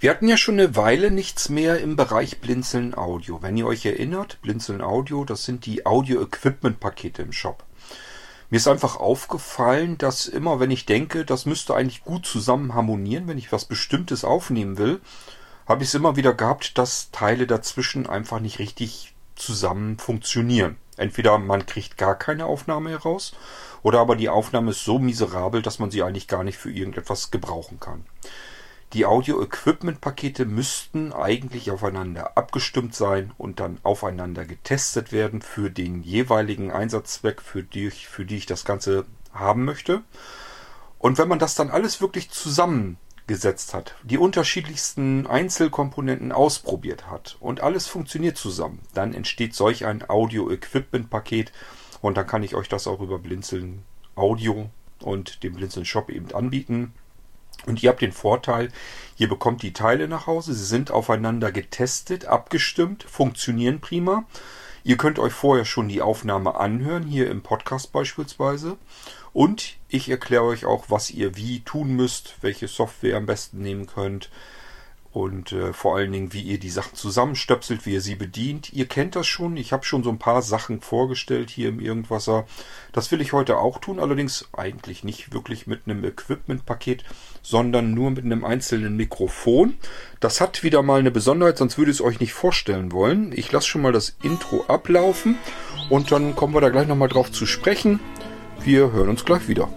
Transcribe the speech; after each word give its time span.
Wir 0.00 0.10
hatten 0.10 0.28
ja 0.28 0.36
schon 0.36 0.60
eine 0.60 0.76
Weile 0.76 1.10
nichts 1.10 1.48
mehr 1.48 1.80
im 1.80 1.96
Bereich 1.96 2.40
Blinzeln 2.40 2.96
Audio. 2.96 3.42
Wenn 3.42 3.56
ihr 3.56 3.66
euch 3.66 3.84
erinnert, 3.84 4.40
Blinzeln 4.42 4.80
Audio, 4.80 5.24
das 5.24 5.42
sind 5.42 5.66
die 5.66 5.86
Audio-Equipment-Pakete 5.86 7.22
im 7.22 7.32
Shop. 7.32 7.64
Mir 8.48 8.58
ist 8.58 8.68
einfach 8.68 8.94
aufgefallen, 8.94 9.98
dass 9.98 10.26
immer, 10.26 10.60
wenn 10.60 10.70
ich 10.70 10.86
denke, 10.86 11.24
das 11.24 11.46
müsste 11.46 11.74
eigentlich 11.74 12.04
gut 12.04 12.26
zusammen 12.26 12.74
harmonieren, 12.74 13.26
wenn 13.26 13.38
ich 13.38 13.50
was 13.50 13.64
Bestimmtes 13.64 14.24
aufnehmen 14.24 14.78
will, 14.78 15.00
habe 15.66 15.82
ich 15.82 15.88
es 15.88 15.96
immer 15.96 16.14
wieder 16.14 16.32
gehabt, 16.32 16.78
dass 16.78 17.10
Teile 17.10 17.48
dazwischen 17.48 18.06
einfach 18.06 18.38
nicht 18.38 18.60
richtig 18.60 19.16
zusammen 19.34 19.98
funktionieren. 19.98 20.76
Entweder 20.96 21.38
man 21.38 21.66
kriegt 21.66 21.98
gar 21.98 22.14
keine 22.14 22.46
Aufnahme 22.46 22.90
heraus, 22.90 23.32
oder 23.82 23.98
aber 23.98 24.14
die 24.14 24.28
Aufnahme 24.28 24.70
ist 24.70 24.84
so 24.84 25.00
miserabel, 25.00 25.60
dass 25.60 25.80
man 25.80 25.90
sie 25.90 26.04
eigentlich 26.04 26.28
gar 26.28 26.44
nicht 26.44 26.56
für 26.56 26.70
irgendetwas 26.70 27.32
gebrauchen 27.32 27.80
kann. 27.80 28.04
Die 28.94 29.04
Audio-Equipment-Pakete 29.04 30.46
müssten 30.46 31.12
eigentlich 31.12 31.70
aufeinander 31.70 32.38
abgestimmt 32.38 32.94
sein 32.94 33.32
und 33.36 33.60
dann 33.60 33.78
aufeinander 33.82 34.46
getestet 34.46 35.12
werden 35.12 35.42
für 35.42 35.70
den 35.70 36.02
jeweiligen 36.02 36.70
Einsatzzweck, 36.70 37.42
für 37.42 37.62
die, 37.62 37.88
ich, 37.88 38.08
für 38.08 38.24
die 38.24 38.36
ich 38.36 38.46
das 38.46 38.64
Ganze 38.64 39.04
haben 39.34 39.66
möchte. 39.66 40.02
Und 40.98 41.18
wenn 41.18 41.28
man 41.28 41.38
das 41.38 41.54
dann 41.54 41.68
alles 41.68 42.00
wirklich 42.00 42.30
zusammengesetzt 42.30 43.74
hat, 43.74 43.94
die 44.04 44.16
unterschiedlichsten 44.16 45.26
Einzelkomponenten 45.26 46.32
ausprobiert 46.32 47.10
hat 47.10 47.36
und 47.40 47.60
alles 47.60 47.86
funktioniert 47.86 48.38
zusammen, 48.38 48.80
dann 48.94 49.12
entsteht 49.12 49.54
solch 49.54 49.84
ein 49.84 50.08
Audio-Equipment-Paket 50.08 51.52
und 52.00 52.16
dann 52.16 52.26
kann 52.26 52.42
ich 52.42 52.54
euch 52.54 52.70
das 52.70 52.86
auch 52.86 53.00
über 53.00 53.18
Blinzeln 53.18 53.84
Audio 54.14 54.70
und 55.02 55.42
dem 55.42 55.54
Blinzeln 55.54 55.84
Shop 55.84 56.08
eben 56.08 56.32
anbieten. 56.32 56.94
Und 57.68 57.82
ihr 57.82 57.90
habt 57.90 58.00
den 58.00 58.12
Vorteil, 58.12 58.70
ihr 59.18 59.28
bekommt 59.28 59.62
die 59.62 59.74
Teile 59.74 60.08
nach 60.08 60.26
Hause, 60.26 60.54
sie 60.54 60.64
sind 60.64 60.90
aufeinander 60.90 61.52
getestet, 61.52 62.24
abgestimmt, 62.24 63.02
funktionieren 63.04 63.80
prima. 63.80 64.24
Ihr 64.84 64.96
könnt 64.96 65.18
euch 65.18 65.34
vorher 65.34 65.66
schon 65.66 65.88
die 65.88 66.00
Aufnahme 66.00 66.56
anhören, 66.56 67.02
hier 67.02 67.30
im 67.30 67.42
Podcast 67.42 67.92
beispielsweise. 67.92 68.78
Und 69.34 69.76
ich 69.88 70.08
erkläre 70.08 70.44
euch 70.44 70.64
auch, 70.64 70.86
was 70.88 71.10
ihr 71.10 71.36
wie 71.36 71.60
tun 71.60 71.94
müsst, 71.94 72.36
welche 72.40 72.68
Software 72.68 73.18
am 73.18 73.26
besten 73.26 73.60
nehmen 73.60 73.86
könnt, 73.86 74.30
und 75.18 75.50
äh, 75.50 75.72
vor 75.72 75.96
allen 75.96 76.12
Dingen, 76.12 76.32
wie 76.32 76.42
ihr 76.42 76.60
die 76.60 76.70
Sachen 76.70 76.94
zusammenstöpselt, 76.94 77.84
wie 77.84 77.94
ihr 77.94 78.00
sie 78.00 78.14
bedient. 78.14 78.72
Ihr 78.72 78.86
kennt 78.86 79.16
das 79.16 79.26
schon. 79.26 79.56
Ich 79.56 79.72
habe 79.72 79.84
schon 79.84 80.04
so 80.04 80.10
ein 80.10 80.20
paar 80.20 80.42
Sachen 80.42 80.80
vorgestellt 80.80 81.50
hier 81.50 81.70
im 81.70 81.80
Irgendwasser. 81.80 82.46
Das 82.92 83.10
will 83.10 83.20
ich 83.20 83.32
heute 83.32 83.58
auch 83.58 83.78
tun, 83.78 83.98
allerdings 83.98 84.48
eigentlich 84.56 85.02
nicht 85.02 85.32
wirklich 85.32 85.66
mit 85.66 85.80
einem 85.86 86.04
Equipment-Paket, 86.04 87.02
sondern 87.42 87.94
nur 87.94 88.12
mit 88.12 88.24
einem 88.24 88.44
einzelnen 88.44 88.96
Mikrofon. 88.96 89.74
Das 90.20 90.40
hat 90.40 90.62
wieder 90.62 90.84
mal 90.84 91.00
eine 91.00 91.10
Besonderheit, 91.10 91.58
sonst 91.58 91.78
würde 91.78 91.90
ich 91.90 91.96
es 91.96 92.04
euch 92.04 92.20
nicht 92.20 92.32
vorstellen 92.32 92.92
wollen. 92.92 93.32
Ich 93.34 93.50
lasse 93.50 93.66
schon 93.66 93.82
mal 93.82 93.92
das 93.92 94.16
Intro 94.22 94.66
ablaufen 94.68 95.36
und 95.90 96.12
dann 96.12 96.36
kommen 96.36 96.54
wir 96.54 96.60
da 96.60 96.68
gleich 96.68 96.86
nochmal 96.86 97.08
drauf 97.08 97.32
zu 97.32 97.44
sprechen. 97.44 97.98
Wir 98.62 98.92
hören 98.92 99.08
uns 99.08 99.24
gleich 99.24 99.48
wieder. 99.48 99.68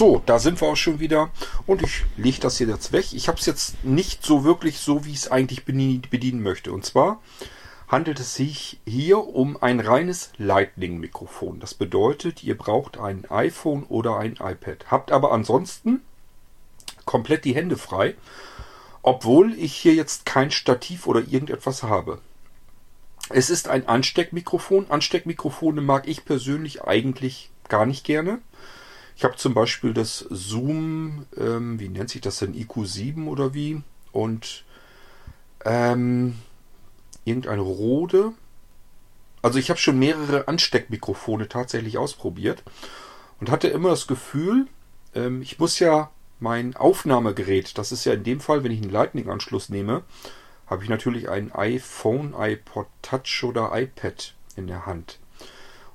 So, 0.00 0.22
da 0.24 0.38
sind 0.38 0.58
wir 0.62 0.68
auch 0.68 0.76
schon 0.76 0.98
wieder. 0.98 1.28
Und 1.66 1.82
ich 1.82 2.06
lege 2.16 2.40
das 2.40 2.56
hier 2.56 2.68
jetzt 2.68 2.90
weg. 2.92 3.12
Ich 3.12 3.28
habe 3.28 3.38
es 3.38 3.44
jetzt 3.44 3.84
nicht 3.84 4.24
so 4.24 4.44
wirklich 4.44 4.78
so, 4.78 5.04
wie 5.04 5.10
ich 5.10 5.16
es 5.18 5.30
eigentlich 5.30 5.66
bedienen 5.66 6.42
möchte. 6.42 6.72
Und 6.72 6.86
zwar 6.86 7.20
handelt 7.86 8.18
es 8.18 8.34
sich 8.34 8.80
hier 8.86 9.18
um 9.18 9.62
ein 9.62 9.78
reines 9.78 10.32
Lightning-Mikrofon. 10.38 11.60
Das 11.60 11.74
bedeutet, 11.74 12.42
ihr 12.42 12.56
braucht 12.56 12.96
ein 12.96 13.30
iPhone 13.30 13.82
oder 13.90 14.16
ein 14.16 14.38
iPad. 14.40 14.90
Habt 14.90 15.12
aber 15.12 15.32
ansonsten 15.32 16.00
komplett 17.04 17.44
die 17.44 17.54
Hände 17.54 17.76
frei, 17.76 18.14
obwohl 19.02 19.52
ich 19.52 19.74
hier 19.74 19.92
jetzt 19.92 20.24
kein 20.24 20.50
Stativ 20.50 21.08
oder 21.08 21.20
irgendetwas 21.20 21.82
habe. 21.82 22.22
Es 23.28 23.50
ist 23.50 23.68
ein 23.68 23.86
Ansteckmikrofon. 23.86 24.86
Ansteckmikrofone 24.88 25.82
mag 25.82 26.08
ich 26.08 26.24
persönlich 26.24 26.84
eigentlich 26.84 27.50
gar 27.68 27.84
nicht 27.84 28.04
gerne. 28.04 28.38
Ich 29.20 29.24
habe 29.24 29.36
zum 29.36 29.52
Beispiel 29.52 29.92
das 29.92 30.24
Zoom, 30.30 31.26
ähm, 31.36 31.78
wie 31.78 31.90
nennt 31.90 32.08
sich 32.08 32.22
das 32.22 32.38
denn, 32.38 32.54
IQ7 32.54 33.26
oder 33.26 33.52
wie? 33.52 33.82
Und 34.12 34.64
ähm, 35.62 36.38
irgendein 37.26 37.58
Rode. 37.58 38.32
Also 39.42 39.58
ich 39.58 39.68
habe 39.68 39.78
schon 39.78 39.98
mehrere 39.98 40.48
Ansteckmikrofone 40.48 41.50
tatsächlich 41.50 41.98
ausprobiert 41.98 42.62
und 43.40 43.50
hatte 43.50 43.68
immer 43.68 43.90
das 43.90 44.06
Gefühl, 44.06 44.68
ähm, 45.14 45.42
ich 45.42 45.58
muss 45.58 45.80
ja 45.80 46.10
mein 46.38 46.74
Aufnahmegerät, 46.74 47.76
das 47.76 47.92
ist 47.92 48.06
ja 48.06 48.14
in 48.14 48.24
dem 48.24 48.40
Fall, 48.40 48.64
wenn 48.64 48.72
ich 48.72 48.80
einen 48.80 48.90
Lightning-Anschluss 48.90 49.68
nehme, 49.68 50.02
habe 50.66 50.82
ich 50.82 50.88
natürlich 50.88 51.28
ein 51.28 51.52
iPhone, 51.52 52.32
iPod 52.38 52.86
Touch 53.02 53.44
oder 53.44 53.70
iPad 53.74 54.32
in 54.56 54.66
der 54.66 54.86
Hand. 54.86 55.18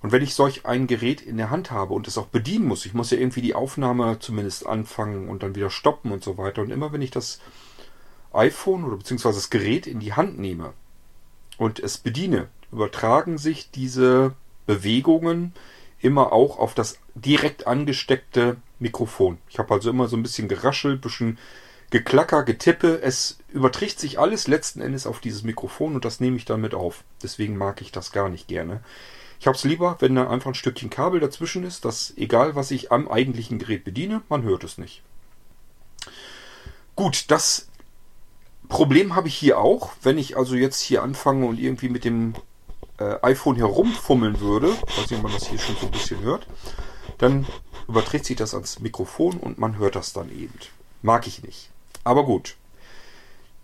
Und 0.05 0.11
wenn 0.11 0.21
ich 0.21 0.35
solch 0.35 0.67
ein 0.67 0.85
Gerät 0.85 1.19
in 1.19 1.37
der 1.37 1.49
Hand 1.49 1.71
habe 1.71 1.95
und 1.95 2.07
es 2.07 2.19
auch 2.19 2.27
bedienen 2.27 2.67
muss, 2.67 2.85
ich 2.85 2.93
muss 2.93 3.09
ja 3.09 3.17
irgendwie 3.17 3.41
die 3.41 3.55
Aufnahme 3.55 4.19
zumindest 4.19 4.67
anfangen 4.67 5.29
und 5.29 5.41
dann 5.41 5.55
wieder 5.55 5.71
stoppen 5.71 6.11
und 6.11 6.23
so 6.23 6.37
weiter. 6.37 6.61
Und 6.61 6.69
immer 6.69 6.93
wenn 6.93 7.01
ich 7.01 7.09
das 7.09 7.39
iPhone 8.31 8.83
oder 8.83 8.97
beziehungsweise 8.97 9.39
das 9.39 9.49
Gerät 9.49 9.87
in 9.87 9.99
die 9.99 10.13
Hand 10.13 10.37
nehme 10.37 10.73
und 11.57 11.79
es 11.79 11.97
bediene, 11.97 12.49
übertragen 12.71 13.39
sich 13.39 13.71
diese 13.71 14.33
Bewegungen 14.67 15.55
immer 16.01 16.33
auch 16.33 16.59
auf 16.59 16.75
das 16.75 16.99
direkt 17.15 17.65
angesteckte 17.65 18.57
Mikrofon. 18.77 19.39
Ich 19.49 19.57
habe 19.57 19.73
also 19.73 19.89
immer 19.89 20.07
so 20.07 20.17
ein 20.17 20.21
bisschen 20.21 20.47
geraschelt, 20.47 21.01
bisschen 21.01 21.39
Geklacker, 21.89 22.43
Getippe. 22.43 23.01
Es 23.01 23.39
überträgt 23.49 23.99
sich 23.99 24.19
alles 24.19 24.47
letzten 24.47 24.81
Endes 24.81 25.07
auf 25.07 25.19
dieses 25.19 25.41
Mikrofon 25.41 25.95
und 25.95 26.05
das 26.05 26.19
nehme 26.19 26.37
ich 26.37 26.45
dann 26.45 26.61
mit 26.61 26.75
auf. 26.75 27.03
Deswegen 27.23 27.57
mag 27.57 27.81
ich 27.81 27.91
das 27.91 28.11
gar 28.11 28.29
nicht 28.29 28.47
gerne. 28.47 28.81
Ich 29.39 29.47
habe 29.47 29.57
es 29.57 29.63
lieber, 29.63 29.97
wenn 29.99 30.15
da 30.15 30.29
einfach 30.29 30.51
ein 30.51 30.55
Stückchen 30.55 30.89
Kabel 30.89 31.19
dazwischen 31.19 31.63
ist, 31.63 31.85
dass 31.85 32.13
egal 32.17 32.55
was 32.55 32.71
ich 32.71 32.91
am 32.91 33.07
eigentlichen 33.07 33.59
Gerät 33.59 33.83
bediene, 33.83 34.21
man 34.29 34.43
hört 34.43 34.63
es 34.63 34.77
nicht. 34.77 35.01
Gut, 36.95 37.25
das 37.29 37.67
Problem 38.69 39.15
habe 39.15 39.27
ich 39.27 39.35
hier 39.35 39.59
auch. 39.59 39.91
Wenn 40.01 40.17
ich 40.17 40.37
also 40.37 40.55
jetzt 40.55 40.79
hier 40.79 41.03
anfange 41.03 41.45
und 41.45 41.59
irgendwie 41.59 41.89
mit 41.89 42.05
dem 42.05 42.33
äh, 42.97 43.17
iPhone 43.21 43.57
herumfummeln 43.57 44.39
würde, 44.39 44.69
weiß 44.69 45.09
nicht, 45.09 45.13
ob 45.13 45.23
man 45.23 45.33
das 45.33 45.47
hier 45.47 45.59
schon 45.59 45.75
so 45.75 45.87
ein 45.87 45.91
bisschen 45.91 46.21
hört, 46.21 46.47
dann 47.17 47.45
überträgt 47.87 48.25
sich 48.25 48.37
das 48.37 48.53
ans 48.53 48.79
Mikrofon 48.79 49.37
und 49.37 49.57
man 49.59 49.77
hört 49.77 49.95
das 49.95 50.13
dann 50.13 50.29
eben. 50.29 50.57
Mag 51.01 51.27
ich 51.27 51.43
nicht. 51.43 51.69
Aber 52.03 52.25
gut. 52.25 52.55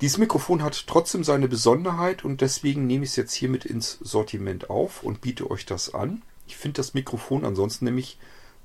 Dieses 0.01 0.17
Mikrofon 0.17 0.63
hat 0.63 0.87
trotzdem 0.87 1.23
seine 1.23 1.47
Besonderheit 1.47 2.25
und 2.25 2.41
deswegen 2.41 2.87
nehme 2.87 3.03
ich 3.03 3.11
es 3.11 3.15
jetzt 3.17 3.35
hiermit 3.35 3.65
ins 3.65 3.99
Sortiment 4.01 4.71
auf 4.71 5.03
und 5.03 5.21
biete 5.21 5.49
euch 5.51 5.67
das 5.67 5.93
an. 5.93 6.23
Ich 6.47 6.57
finde 6.57 6.77
das 6.77 6.95
Mikrofon 6.95 7.45
ansonsten 7.45 7.85
nämlich 7.85 8.17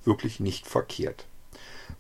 wirklich 0.04 0.41
nicht 0.41 0.66
verkehrt. 0.66 1.26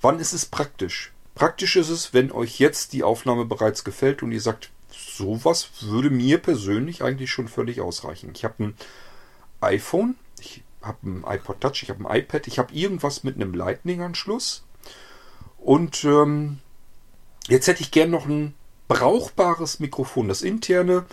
Wann 0.00 0.20
ist 0.20 0.32
es 0.32 0.46
praktisch? 0.46 1.12
Praktisch 1.34 1.76
ist 1.76 1.90
es, 1.90 2.14
wenn 2.14 2.32
euch 2.32 2.58
jetzt 2.58 2.94
die 2.94 3.02
Aufnahme 3.02 3.44
bereits 3.44 3.84
gefällt 3.84 4.22
und 4.22 4.32
ihr 4.32 4.40
sagt, 4.40 4.70
sowas 4.90 5.68
würde 5.82 6.08
mir 6.08 6.38
persönlich 6.38 7.02
eigentlich 7.02 7.30
schon 7.30 7.48
völlig 7.48 7.82
ausreichen. 7.82 8.30
Ich 8.34 8.42
habe 8.42 8.64
ein 8.64 8.74
iPhone, 9.60 10.16
ich 10.40 10.62
habe 10.80 11.10
ein 11.10 11.24
iPod 11.26 11.60
Touch, 11.60 11.82
ich 11.82 11.90
habe 11.90 12.08
ein 12.08 12.20
iPad, 12.20 12.46
ich 12.46 12.58
habe 12.58 12.72
irgendwas 12.72 13.22
mit 13.22 13.34
einem 13.34 13.52
Lightning-Anschluss 13.52 14.64
und 15.58 16.04
ähm, 16.04 16.60
jetzt 17.48 17.66
hätte 17.66 17.82
ich 17.82 17.90
gern 17.90 18.10
noch 18.10 18.24
ein 18.24 18.54
brauchbares 18.88 19.80
Mikrofon. 19.80 20.28
Das 20.28 20.42
interne, 20.42 21.04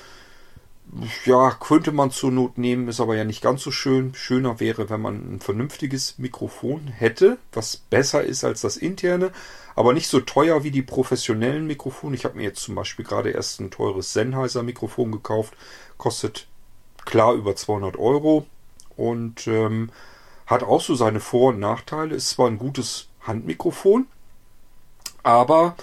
ja, 1.25 1.51
könnte 1.51 1.91
man 1.91 2.11
zur 2.11 2.31
Not 2.31 2.57
nehmen, 2.57 2.88
ist 2.88 3.00
aber 3.00 3.16
ja 3.16 3.23
nicht 3.23 3.41
ganz 3.41 3.63
so 3.63 3.72
schön. 3.72 4.14
Schöner 4.14 4.59
wäre, 4.59 4.90
wenn 4.90 5.02
man 5.02 5.35
ein 5.35 5.40
vernünftiges 5.40 6.17
Mikrofon 6.20 6.87
hätte, 6.87 7.37
was 7.52 7.78
besser 7.78 8.23
ist 8.23 8.43
als 8.43 8.61
das 8.61 8.78
interne, 8.78 9.31
aber 9.75 9.93
nicht 9.93 10.08
so 10.08 10.20
teuer 10.20 10.64
wie 10.64 10.72
die 10.72 10.84
professionellen 10.84 11.66
Mikrofone. 11.66 12.16
Ich 12.16 12.25
habe 12.25 12.37
mir 12.37 12.43
jetzt 12.43 12.61
zum 12.61 12.75
Beispiel 12.75 13.05
gerade 13.05 13.31
erst 13.31 13.59
ein 13.59 13.72
teures 13.72 14.14
Sennheiser 14.14 14.61
Mikrofon 14.61 15.11
gekauft, 15.11 15.55
kostet 15.97 16.47
klar 17.05 17.34
über 17.34 17.55
200 17.55 17.97
Euro 17.97 18.46
und 18.96 19.47
ähm, 19.47 19.90
hat 20.46 20.64
auch 20.64 20.81
so 20.81 20.93
seine 20.96 21.19
Vor- 21.19 21.49
und 21.49 21.59
Nachteile. 21.59 22.16
Ist 22.16 22.29
zwar 22.29 22.47
ein 22.47 22.59
gutes 22.59 23.08
Handmikrofon, 23.22 24.05
aber 25.23 25.76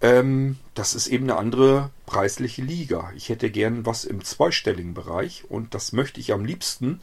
ähm, 0.00 0.58
das 0.74 0.94
ist 0.94 1.08
eben 1.08 1.24
eine 1.24 1.38
andere 1.38 1.90
preisliche 2.06 2.62
Liga. 2.62 3.12
Ich 3.16 3.28
hätte 3.28 3.50
gern 3.50 3.84
was 3.86 4.04
im 4.04 4.24
zweistelligen 4.24 4.94
Bereich 4.94 5.44
und 5.48 5.74
das 5.74 5.92
möchte 5.92 6.20
ich 6.20 6.32
am 6.32 6.44
liebsten 6.44 7.00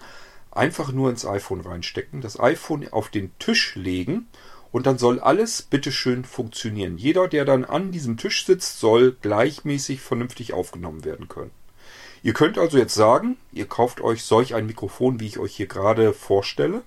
einfach 0.52 0.92
nur 0.92 1.10
ins 1.10 1.26
iPhone 1.26 1.62
reinstecken, 1.62 2.22
das 2.22 2.40
iPhone 2.40 2.88
auf 2.92 3.10
den 3.10 3.38
Tisch 3.38 3.76
legen 3.76 4.28
und 4.72 4.88
dann 4.88 4.98
soll 4.98 5.20
alles 5.20 5.62
bitteschön 5.62 6.26
funktionieren. 6.26 6.98
Jeder, 6.98 7.28
der 7.28 7.46
dann 7.46 7.66
an 7.66 7.92
diesem 7.92 8.18
Tisch 8.18 8.46
sitzt, 8.46 8.80
soll 8.80 9.16
gleichmäßig 9.22 10.02
vernünftig 10.02 10.54
aufgenommen 10.54 11.06
werden 11.06 11.28
können. 11.28 11.52
Ihr 12.24 12.34
könnt 12.34 12.58
also 12.58 12.78
jetzt 12.78 12.96
sagen, 12.96 13.38
ihr 13.54 13.68
kauft 13.68 14.02
euch 14.02 14.24
solch 14.24 14.56
ein 14.56 14.66
Mikrofon, 14.66 15.20
wie 15.20 15.28
ich 15.28 15.40
euch 15.40 15.56
hier 15.56 15.68
gerade 15.68 16.14
vorstelle. 16.14 16.82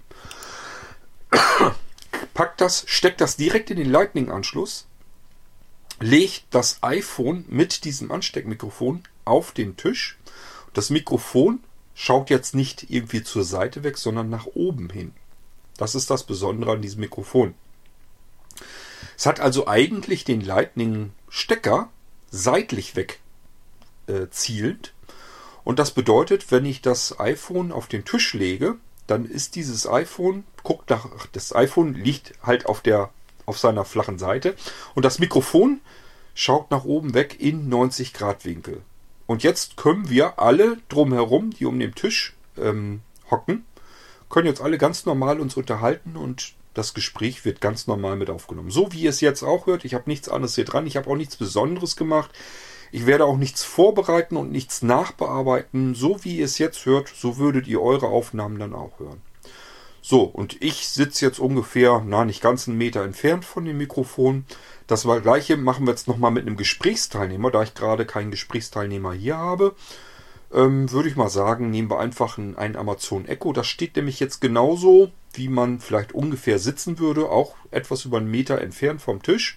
Packt 2.35 2.61
das, 2.61 2.85
steckt 2.87 3.21
das 3.21 3.37
direkt 3.37 3.71
in 3.71 3.77
den 3.77 3.91
Lightning-Anschluss, 3.91 4.87
legt 6.01 6.45
das 6.51 6.83
iPhone 6.83 7.45
mit 7.49 7.85
diesem 7.85 8.11
Ansteckmikrofon 8.11 9.03
auf 9.25 9.53
den 9.53 9.77
Tisch. 9.77 10.19
Das 10.73 10.91
Mikrofon 10.91 11.61
schaut 11.95 12.31
jetzt 12.31 12.55
nicht 12.55 12.91
irgendwie 12.91 13.23
zur 13.23 13.45
Seite 13.45 13.85
weg, 13.85 13.99
sondern 13.99 14.31
nach 14.31 14.47
oben 14.47 14.89
hin. 14.91 15.13
Das 15.77 15.95
ist 15.95 16.11
das 16.11 16.25
Besondere 16.25 16.73
an 16.73 16.83
diesem 16.83 17.01
Mikrofon. 17.01 17.55
Es 19.17 19.27
hat 19.27 19.41
also 19.41 19.67
eigentlich 19.67 20.25
den 20.25 20.41
Lightning-Stecker 20.41 21.91
seitlich 22.31 22.97
weg 22.97 23.21
äh, 24.07 24.29
zielend. 24.31 24.95
Und 25.65 25.79
das 25.79 25.91
bedeutet, 25.91 26.51
wenn 26.51 26.65
ich 26.65 26.81
das 26.81 27.21
iPhone 27.21 27.73
auf 27.73 27.87
den 27.87 28.05
Tisch 28.05 28.33
lege, 28.33 28.77
dann 29.07 29.25
ist 29.25 29.57
dieses 29.57 29.89
iPhone, 29.89 30.45
guckt 30.63 30.89
nach, 30.89 31.27
das 31.33 31.55
iPhone 31.55 31.95
liegt 31.95 32.35
halt 32.43 32.67
auf 32.67 32.81
der, 32.81 33.11
auf 33.47 33.59
seiner 33.59 33.85
flachen 33.85 34.19
Seite 34.19 34.55
und 34.95 35.05
das 35.05 35.19
Mikrofon 35.19 35.81
schaut 36.35 36.71
nach 36.71 36.85
oben 36.85 37.15
weg 37.15 37.37
in 37.39 37.69
90 37.69 38.13
Grad 38.13 38.45
Winkel. 38.45 38.83
Und 39.27 39.43
jetzt 39.43 39.77
können 39.77 40.11
wir 40.11 40.39
alle 40.39 40.79
drumherum, 40.89 41.51
die 41.51 41.67
um 41.67 41.79
den 41.79 41.95
Tisch 41.95 42.35
ähm, 42.59 43.01
hocken, 43.31 43.65
können 44.29 44.47
jetzt 44.47 44.61
alle 44.61 44.79
ganz 44.79 45.07
normal 45.07 45.41
uns 45.41 45.57
unterhalten 45.57 46.17
und 46.17 46.55
das 46.75 46.95
Gespräch 46.95 47.45
wird 47.45 47.61
ganz 47.61 47.87
normal 47.87 48.17
mit 48.17 48.31
aufgenommen. 48.31 48.71
So 48.71 48.93
wie 48.93 49.03
ihr 49.03 49.11
es 49.11 49.21
jetzt 49.21 49.43
auch 49.43 49.67
hört. 49.67 49.85
Ich 49.85 49.95
habe 49.95 50.09
nichts 50.09 50.29
anderes 50.29 50.55
hier 50.55 50.65
dran. 50.65 50.87
Ich 50.87 50.97
habe 50.97 51.11
auch 51.11 51.17
nichts 51.17 51.37
Besonderes 51.37 51.97
gemacht. 51.97 52.31
Ich 52.93 53.07
werde 53.07 53.25
auch 53.25 53.37
nichts 53.37 53.63
vorbereiten 53.63 54.37
und 54.37 54.51
nichts 54.51 54.83
nachbearbeiten. 54.83 55.95
So 55.95 56.25
wie 56.25 56.39
ihr 56.39 56.45
es 56.45 56.59
jetzt 56.59 56.87
hört, 56.87 57.09
so 57.09 57.39
würdet 57.39 57.67
ihr 57.67 57.81
eure 57.81 58.07
Aufnahmen 58.07 58.59
dann 58.59 58.75
auch 58.75 58.99
hören. 58.99 59.21
So, 60.03 60.23
und 60.23 60.63
ich 60.63 60.89
sitze 60.89 61.25
jetzt 61.25 61.39
ungefähr, 61.39 62.03
na, 62.07 62.25
nicht 62.25 62.43
ganz 62.43 62.67
einen 62.67 62.79
Meter 62.79 63.03
entfernt 63.05 63.45
von 63.45 63.65
dem 63.65 63.79
Mikrofon. 63.79 64.45
Das 64.87 65.03
gleiche 65.03 65.57
machen 65.57 65.87
wir 65.87 65.93
jetzt 65.93 66.09
nochmal 66.09 66.31
mit 66.31 66.47
einem 66.47 66.57
Gesprächsteilnehmer, 66.57 67.51
da 67.51 67.63
ich 67.63 67.75
gerade 67.75 68.07
keinen 68.07 68.31
Gesprächsteilnehmer 68.31 69.13
hier 69.13 69.37
habe 69.37 69.75
ähm, 70.53 70.91
würde 70.91 71.09
ich 71.09 71.17
mal 71.17 71.29
sagen, 71.29 71.71
nehmen 71.71 71.91
wir 71.91 72.01
einfach 72.01 72.39
ein, 72.39 72.57
ein 72.57 72.77
Amazon 72.77 73.27
Echo. 73.27 73.53
Das 73.53 73.67
steht 73.67 73.97
nämlich 73.97 74.21
jetzt 74.21 74.41
genauso, 74.41 75.11
wie 75.33 75.49
man 75.49 75.79
vielleicht 75.79 76.13
ungefähr 76.13 76.59
sitzen 76.59 76.99
würde, 76.99 77.31
auch 77.31 77.55
etwas 77.71 78.05
über 78.05 78.19
einen 78.19 78.31
Meter 78.31 78.61
entfernt 78.61 79.01
vom 79.01 79.23
Tisch. 79.23 79.57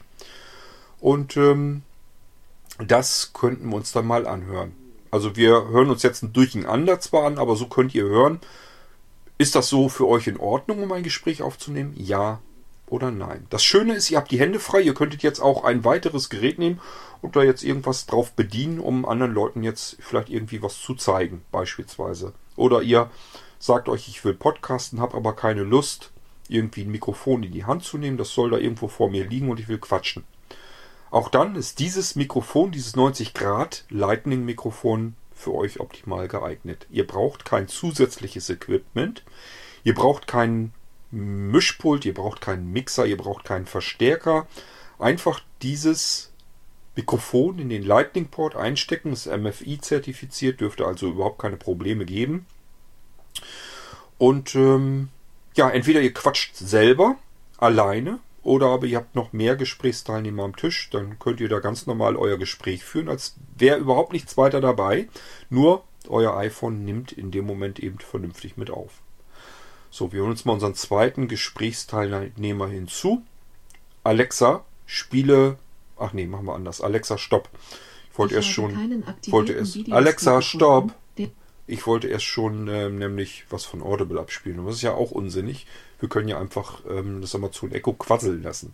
Und 0.99 1.35
ähm, 1.35 1.81
das 2.85 3.31
könnten 3.33 3.69
wir 3.69 3.75
uns 3.75 3.91
dann 3.91 4.05
mal 4.05 4.27
anhören. 4.27 4.73
Also 5.11 5.35
wir 5.35 5.67
hören 5.69 5.89
uns 5.89 6.03
jetzt 6.03 6.23
ein 6.23 6.33
Durcheinander 6.33 6.99
zwar 6.99 7.25
an, 7.25 7.37
aber 7.37 7.55
so 7.55 7.67
könnt 7.67 7.93
ihr 7.93 8.05
hören. 8.05 8.39
Ist 9.37 9.55
das 9.55 9.69
so 9.69 9.89
für 9.89 10.07
euch 10.07 10.27
in 10.27 10.37
Ordnung, 10.37 10.83
um 10.83 10.91
ein 10.91 11.03
Gespräch 11.03 11.41
aufzunehmen? 11.41 11.93
Ja 11.97 12.41
oder 12.87 13.09
nein. 13.09 13.47
Das 13.49 13.63
Schöne 13.63 13.95
ist, 13.95 14.11
ihr 14.11 14.17
habt 14.17 14.31
die 14.31 14.39
Hände 14.39 14.59
frei. 14.59 14.81
Ihr 14.81 14.93
könntet 14.93 15.23
jetzt 15.23 15.39
auch 15.39 15.63
ein 15.63 15.83
weiteres 15.83 16.29
Gerät 16.29 16.59
nehmen 16.59 16.79
und 17.21 17.35
da 17.35 17.43
jetzt 17.43 17.63
irgendwas 17.63 18.05
drauf 18.05 18.33
bedienen, 18.33 18.79
um 18.79 19.05
anderen 19.05 19.33
Leuten 19.33 19.63
jetzt 19.63 19.97
vielleicht 19.99 20.29
irgendwie 20.29 20.61
was 20.61 20.79
zu 20.79 20.93
zeigen, 20.93 21.41
beispielsweise. 21.51 22.33
Oder 22.55 22.83
ihr 22.83 23.09
sagt 23.57 23.89
euch, 23.89 24.07
ich 24.07 24.23
will 24.23 24.35
podcasten, 24.35 24.99
habe 24.99 25.17
aber 25.17 25.35
keine 25.35 25.63
Lust, 25.63 26.11
irgendwie 26.47 26.83
ein 26.83 26.91
Mikrofon 26.91 27.41
in 27.43 27.51
die 27.51 27.65
Hand 27.65 27.83
zu 27.83 27.97
nehmen. 27.97 28.17
Das 28.17 28.29
soll 28.29 28.51
da 28.51 28.57
irgendwo 28.57 28.87
vor 28.87 29.09
mir 29.09 29.25
liegen 29.25 29.49
und 29.49 29.59
ich 29.59 29.67
will 29.67 29.79
quatschen. 29.79 30.23
Auch 31.09 31.29
dann 31.29 31.55
ist 31.55 31.79
dieses 31.79 32.15
Mikrofon, 32.15 32.71
dieses 32.71 32.95
90 32.95 33.33
Grad 33.33 33.85
Lightning 33.89 34.45
Mikrofon 34.45 35.15
für 35.43 35.53
euch 35.53 35.79
optimal 35.79 36.27
geeignet. 36.27 36.87
Ihr 36.89 37.05
braucht 37.05 37.45
kein 37.45 37.67
zusätzliches 37.67 38.49
Equipment. 38.49 39.23
Ihr 39.83 39.93
braucht 39.93 40.27
keinen 40.27 40.73
Mischpult, 41.11 42.05
ihr 42.05 42.13
braucht 42.13 42.41
keinen 42.41 42.71
Mixer, 42.71 43.05
ihr 43.05 43.17
braucht 43.17 43.45
keinen 43.45 43.65
Verstärker. 43.65 44.47
Einfach 44.97 45.41
dieses 45.61 46.31
Mikrofon 46.95 47.59
in 47.59 47.69
den 47.69 47.83
Lightning 47.83 48.27
Port 48.27 48.55
einstecken, 48.55 49.13
ist 49.13 49.25
MFI 49.25 49.79
zertifiziert, 49.79 50.61
dürfte 50.61 50.85
also 50.85 51.09
überhaupt 51.09 51.39
keine 51.39 51.57
Probleme 51.57 52.05
geben. 52.05 52.45
Und 54.17 54.55
ähm, 54.55 55.09
ja, 55.55 55.69
entweder 55.69 56.01
ihr 56.01 56.13
quatscht 56.13 56.55
selber 56.55 57.17
alleine 57.57 58.19
oder 58.43 58.67
aber 58.67 58.85
ihr 58.85 58.97
habt 58.97 59.15
noch 59.15 59.33
mehr 59.33 59.55
Gesprächsteilnehmer 59.55 60.43
am 60.43 60.55
Tisch, 60.55 60.89
dann 60.91 61.17
könnt 61.19 61.39
ihr 61.39 61.49
da 61.49 61.59
ganz 61.59 61.87
normal 61.87 62.15
euer 62.15 62.37
Gespräch 62.37 62.83
führen, 62.83 63.09
als 63.09 63.35
wäre 63.57 63.79
überhaupt 63.79 64.13
nichts 64.13 64.37
weiter 64.37 64.61
dabei. 64.61 65.07
Nur 65.49 65.83
euer 66.07 66.35
iPhone 66.37 66.83
nimmt 66.83 67.11
in 67.11 67.31
dem 67.31 67.45
Moment 67.45 67.79
eben 67.79 67.99
vernünftig 67.99 68.57
mit 68.57 68.69
auf. 68.69 69.01
So, 69.89 70.11
wir 70.11 70.21
holen 70.21 70.31
uns 70.31 70.45
mal 70.45 70.53
unseren 70.53 70.75
zweiten 70.75 71.27
Gesprächsteilnehmer 71.27 72.67
hinzu. 72.67 73.23
Alexa, 74.03 74.65
spiele 74.85 75.57
Ach 75.97 76.13
nee, 76.13 76.25
machen 76.25 76.45
wir 76.45 76.55
anders. 76.55 76.81
Alexa, 76.81 77.17
stopp. 77.17 77.49
Ich 78.11 78.17
wollte 78.17 78.33
ich 78.33 78.37
erst 78.37 78.49
schon. 78.49 79.03
Wollte 79.27 79.53
erst, 79.53 79.77
Alexa, 79.91 80.41
stopp. 80.41 80.93
Ich 81.65 81.87
wollte 81.87 82.07
erst 82.07 82.25
schon 82.25 82.67
ähm, 82.67 82.97
nämlich 82.97 83.45
was 83.49 83.63
von 83.63 83.81
Audible 83.81 84.19
abspielen. 84.19 84.59
Und 84.59 84.67
das 84.67 84.75
ist 84.75 84.81
ja 84.81 84.93
auch 84.93 85.11
unsinnig. 85.11 85.65
Wir 85.99 86.09
können 86.09 86.27
ja 86.27 86.39
einfach 86.39 86.81
ähm, 86.89 87.21
das 87.21 87.35
Amazon 87.35 87.71
Echo 87.71 87.93
quasseln 87.93 88.43
lassen. 88.43 88.73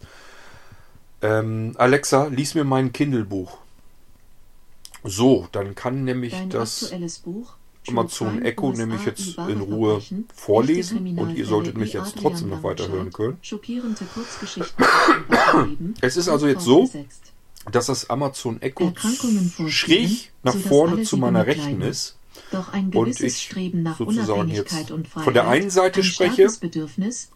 Ähm, 1.21 1.75
Alexa, 1.77 2.27
lies 2.27 2.55
mir 2.55 2.63
mein 2.63 2.91
Kindle-Buch. 2.91 3.57
So, 5.03 5.47
dann 5.51 5.75
kann 5.75 6.03
nämlich 6.03 6.33
Dein 6.33 6.49
das. 6.49 6.91
Amazon 7.87 8.43
Echo 8.43 8.71
nämlich 8.71 9.05
jetzt 9.05 9.37
in 9.37 9.61
Ruhe 9.61 10.01
vorlesen 10.35 11.17
und 11.17 11.35
ihr 11.35 11.45
solltet 11.45 11.77
mich 11.77 11.93
jetzt 11.93 12.17
trotzdem 12.17 12.49
noch 12.49 12.61
weiterhören 12.61 13.11
können. 13.11 13.37
Es 16.01 16.17
ist 16.17 16.27
also 16.27 16.47
jetzt 16.47 16.63
so, 16.63 16.89
dass 17.71 17.87
das 17.87 18.09
Amazon 18.09 18.61
Echo 18.61 18.93
schräg 19.69 20.31
nach 20.43 20.55
vorne 20.55 21.03
zu 21.03 21.17
meiner 21.17 21.47
Rechten 21.47 21.81
ist 21.81 22.18
doch 22.51 22.73
ein 22.73 22.91
gewisses 22.91 23.21
und 23.21 23.27
ich 23.27 23.41
Streben 23.41 23.83
nach 23.83 23.99
Unabhängigkeit 23.99 24.91
und 24.91 25.07
Freiheit, 25.07 25.23
von 25.25 25.33
der 25.33 25.47
einen 25.47 25.69
Seite 25.69 26.03
spreche 26.03 26.47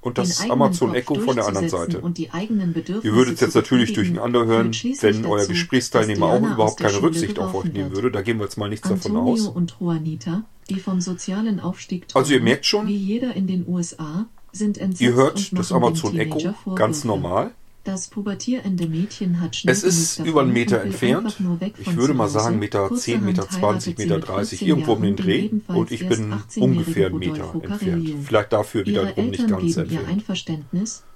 und 0.01 0.17
das 0.17 0.49
Amazon 0.49 0.95
Echo 0.95 1.15
von 1.15 1.35
der 1.35 1.45
anderen 1.47 1.69
Seite. 1.69 1.97
Ihr 1.97 3.13
würdet 3.13 3.35
es 3.35 3.41
jetzt 3.41 3.55
natürlich 3.55 3.93
durcheinander 3.93 4.45
hören, 4.45 4.71
wenn 4.73 5.25
euer 5.25 5.45
Gesprächsteilnehmer 5.45 6.27
auch 6.27 6.41
überhaupt 6.41 6.79
keine 6.79 7.01
Rücksicht 7.01 7.39
auf 7.39 7.53
euch 7.55 7.71
nehmen 7.71 7.91
würde. 7.95 8.11
Da 8.11 8.21
gehen 8.21 8.37
wir 8.37 8.45
jetzt 8.45 8.57
mal 8.57 8.69
nichts 8.69 8.89
Antonio 8.89 9.19
davon 9.19 9.33
aus. 9.33 9.47
Und 9.47 9.75
Juanita, 9.79 10.43
die 10.69 10.79
vom 10.79 11.01
sozialen 11.01 11.59
Aufstieg 11.59 12.07
träumen, 12.07 12.23
also 12.23 12.33
ihr 12.33 12.41
merkt 12.41 12.65
schon, 12.65 12.87
wie 12.87 12.95
jeder 12.95 13.35
in 13.35 13.47
den 13.47 13.67
USA, 13.67 14.25
sind 14.51 14.79
ihr 14.99 15.13
hört 15.13 15.57
das 15.57 15.71
Amazon 15.71 16.17
Echo 16.17 16.53
ganz 16.75 17.03
normal. 17.03 17.51
Das 17.83 18.07
pubertierende 18.07 18.87
Mädchen 18.87 19.41
hat 19.41 19.57
schnell 19.57 19.73
Es 19.73 19.83
ist 19.83 20.19
über 20.19 20.41
einen 20.41 20.53
Meter 20.53 20.81
entfernt. 20.81 21.35
Ich 21.79 21.95
würde 21.97 22.13
mal 22.13 22.29
sagen 22.29 22.57
Meter 22.57 22.93
10, 22.93 23.25
Meter 23.25 23.49
20, 23.49 23.97
Meter 23.97 24.19
30, 24.19 24.65
irgendwo 24.65 24.93
um 24.93 25.01
den 25.01 25.17
Dreh. 25.17 25.49
Und 25.67 25.91
ich 25.91 26.07
bin 26.07 26.33
ungefähr 26.55 27.07
einen 27.07 27.19
Meter 27.19 27.53
entfernt. 27.61 28.09
Vielleicht 28.23 28.53
dafür 28.53 28.85
wiederum 28.85 29.29
nicht 29.29 29.47
ganz 29.47 29.75
entfernt. 29.75 30.23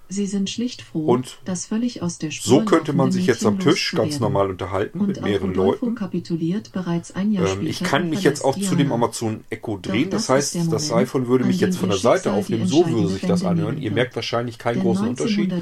Sie 0.10 0.26
sind 0.26 0.50
schlicht 0.50 0.82
froh, 0.82 1.06
und 1.06 1.38
dass 1.44 1.66
völlig 1.66 2.02
aus 2.02 2.18
der 2.18 2.32
Spur 2.32 2.60
so 2.60 2.66
könnte 2.66 2.94
man 2.94 3.12
sich 3.12 3.26
jetzt 3.26 3.46
am 3.46 3.60
Tisch 3.60 3.94
ganz 3.94 4.20
normal 4.20 4.50
unterhalten 4.50 5.02
und 5.02 5.08
mit 5.08 5.22
mehreren 5.22 5.54
Leuten. 5.54 5.96
Kapituliert 5.96 6.72
bereits 6.72 7.14
ein 7.16 7.32
Jahr 7.32 7.48
ähm, 7.48 7.68
ich 7.68 7.84
kann 7.84 8.10
mich 8.10 8.24
jetzt 8.24 8.44
auch 8.44 8.56
Diana. 8.56 8.70
zu 8.70 8.76
dem 8.76 8.92
Amazon 8.92 9.44
Echo 9.50 9.78
drehen. 9.82 10.10
Das, 10.10 10.28
das 10.28 10.56
heißt, 10.56 10.72
das 10.72 10.92
iPhone 10.92 11.28
würde 11.28 11.46
mich 11.46 11.60
jetzt 11.60 11.78
von 11.78 11.90
der 11.90 11.98
Seite 11.98 12.32
aufnehmen. 12.32 12.68
So 12.68 12.88
würde 12.88 13.10
sich 13.10 13.24
das 13.24 13.44
anhören. 13.44 13.82
Ihr 13.82 13.92
merkt 13.92 14.16
wahrscheinlich 14.16 14.58
keinen 14.58 14.82
großen 14.82 15.08
Unterschied. 15.08 15.54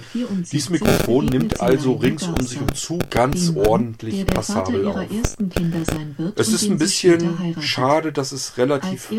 Dieses 0.52 0.70
Mikrofon 0.70 1.26
nimmt 1.26 1.62
also 1.62 1.94
rings 1.94 2.28
um 2.28 2.46
sich 2.46 2.62
und 2.62 2.76
zu 2.76 3.00
ganz 3.10 3.52
ordentlich 3.56 4.26
passabel 4.28 4.88
auf. 4.88 5.00
Es 6.36 6.50
ist 6.50 6.70
ein 6.70 6.78
bisschen 6.78 7.30
schade, 7.62 8.12
dass 8.12 8.32
es 8.32 8.58
relativ... 8.58 9.10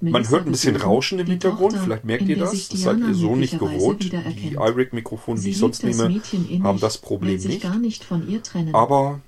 Man 0.00 0.28
hört 0.28 0.46
ein 0.46 0.52
bisschen 0.52 0.76
Rauschen 0.76 1.18
im 1.18 1.26
Hintergrund. 1.26 1.76
Vielleicht 1.76 2.04
merkt 2.04 2.28
ihr 2.28 2.38
das. 2.38 2.68
Das 2.68 2.82
seid 2.82 2.98
ihr 3.00 3.14
so 3.14 3.34
nicht 3.34 3.58
gewohnt. 3.58 4.12
Die 4.12 4.58
iRig-Mikrofone, 4.60 5.40
die 5.40 5.50
ich 5.50 5.58
sonst 5.58 5.82
nehme, 5.82 6.20
haben 6.62 6.80
das 6.80 6.98
Problem 6.98 7.40
nicht. 7.40 7.64
Aber 8.72 9.20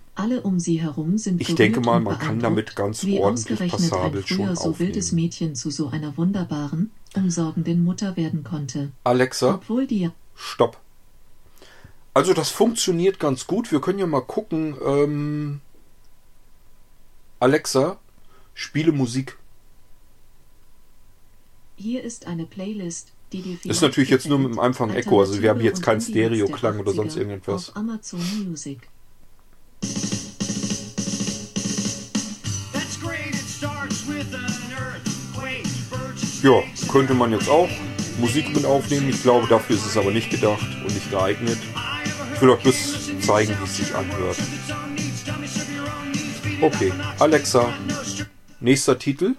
um 0.43 0.59
ich 0.59 1.55
denke 1.55 1.81
mal, 1.81 2.01
man 2.01 2.19
kann 2.19 2.39
damit 2.39 2.77
ganz 2.77 3.05
ordentlich 3.05 3.71
passabel 3.71 4.27
schon 4.27 4.41
aufnehmen. 4.41 4.57
so 4.57 4.79
wildes 4.79 5.13
Mädchen 5.13 5.55
zu 5.55 5.71
so 5.71 5.89
einer 5.89 6.17
wunderbaren, 6.17 6.91
umsorgenden 7.17 7.83
Mutter 7.83 8.17
werden 8.17 8.45
konnte. 8.45 8.93
Alexa, 9.05 9.61
stopp. 10.35 10.79
Also 12.15 12.35
das 12.35 12.51
funktioniert 12.51 13.19
ganz 13.19 13.47
gut. 13.47 13.73
Wir 13.73 13.81
können 13.81 13.99
ja 13.99 14.07
mal 14.07 14.21
gucken. 14.21 14.77
Ähm, 14.85 15.61
Alexa, 17.41 17.99
spiele 18.55 18.93
Musik. 18.93 19.39
Hier 21.77 22.05
ist 22.05 22.27
eine 22.27 22.45
Playlist 22.45 23.12
ist 23.65 23.83
natürlich 23.83 24.11
jetzt 24.11 24.29
nur 24.29 24.39
mit 24.39 24.53
dem 24.53 24.59
Anfang 24.59 24.91
Echo, 24.95 25.21
also 25.21 25.41
wir 25.41 25.51
haben 25.51 25.61
jetzt 25.61 25.83
keinen 25.83 26.01
Stereo-Klang 26.01 26.79
oder 26.79 26.93
sonst 26.93 27.17
irgendetwas. 27.17 27.75
Amazon 27.75 28.21
Music. 28.47 28.89
Ja, 36.43 36.61
könnte 36.91 37.15
man 37.15 37.31
jetzt 37.31 37.49
auch 37.49 37.69
Musik 38.19 38.55
mit 38.55 38.65
aufnehmen. 38.65 39.09
Ich 39.09 39.23
glaube, 39.23 39.47
dafür 39.47 39.77
ist 39.77 39.87
es 39.87 39.97
aber 39.97 40.11
nicht 40.11 40.29
gedacht 40.29 40.67
und 40.85 40.93
nicht 40.93 41.11
geeignet. 41.11 41.59
Ich 42.35 42.43
will 42.43 42.51
euch 42.51 42.63
bloß 42.63 43.21
zeigen, 43.21 43.57
wie 43.61 43.65
es 43.65 43.77
sich 43.77 43.95
anhört. 43.95 44.37
Okay, 46.61 46.93
Alexa, 47.21 47.73
nächster 48.61 48.99
Titel. 48.99 49.37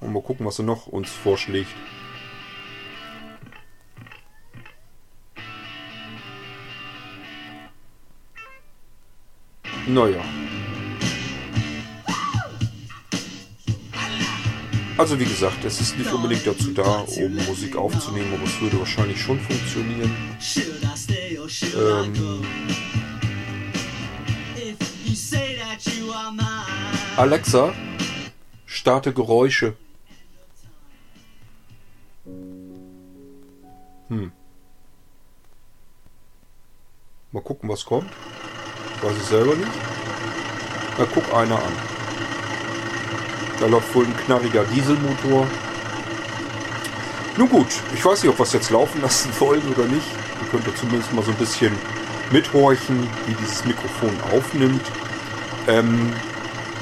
Und 0.00 0.12
mal 0.12 0.22
gucken, 0.22 0.44
was 0.46 0.58
er 0.58 0.64
noch 0.64 0.86
uns 0.86 1.08
vorschlägt. 1.08 1.70
Naja. 9.92 10.22
Also 14.96 15.18
wie 15.18 15.24
gesagt, 15.24 15.64
es 15.64 15.80
ist 15.80 15.98
nicht 15.98 16.12
unbedingt 16.12 16.46
dazu 16.46 16.72
da, 16.72 17.00
um 17.00 17.34
Musik 17.46 17.74
aufzunehmen, 17.74 18.32
aber 18.34 18.44
es 18.44 18.60
würde 18.60 18.78
wahrscheinlich 18.78 19.20
schon 19.20 19.40
funktionieren. 19.40 20.14
Ähm, 21.74 22.44
Alexa, 27.16 27.72
starte 28.66 29.12
Geräusche. 29.12 29.76
Hm. 34.08 34.30
Mal 37.32 37.42
gucken, 37.42 37.68
was 37.68 37.84
kommt. 37.84 38.10
Weiß 39.02 39.16
ich 39.16 39.26
selber 39.26 39.54
nicht. 39.54 39.70
Na, 40.98 41.06
guck 41.12 41.32
einer 41.32 41.56
an. 41.56 41.72
Da 43.58 43.66
läuft 43.66 43.94
wohl 43.94 44.04
ein 44.04 44.16
knarriger 44.16 44.64
Dieselmotor. 44.64 45.46
Nun 47.36 47.48
gut, 47.48 47.68
ich 47.94 48.04
weiß 48.04 48.22
nicht, 48.22 48.30
ob 48.30 48.38
wir 48.38 48.44
es 48.44 48.52
jetzt 48.52 48.70
laufen 48.70 49.00
lassen 49.00 49.30
wollen 49.38 49.62
oder 49.74 49.86
nicht. 49.86 50.06
Ihr 50.42 50.48
könnt 50.50 50.66
ja 50.66 50.74
zumindest 50.74 51.12
mal 51.12 51.24
so 51.24 51.30
ein 51.30 51.36
bisschen 51.36 51.72
mithorchen, 52.30 53.08
wie 53.26 53.34
dieses 53.34 53.64
Mikrofon 53.64 54.14
aufnimmt. 54.32 54.82
Ähm, 55.66 56.12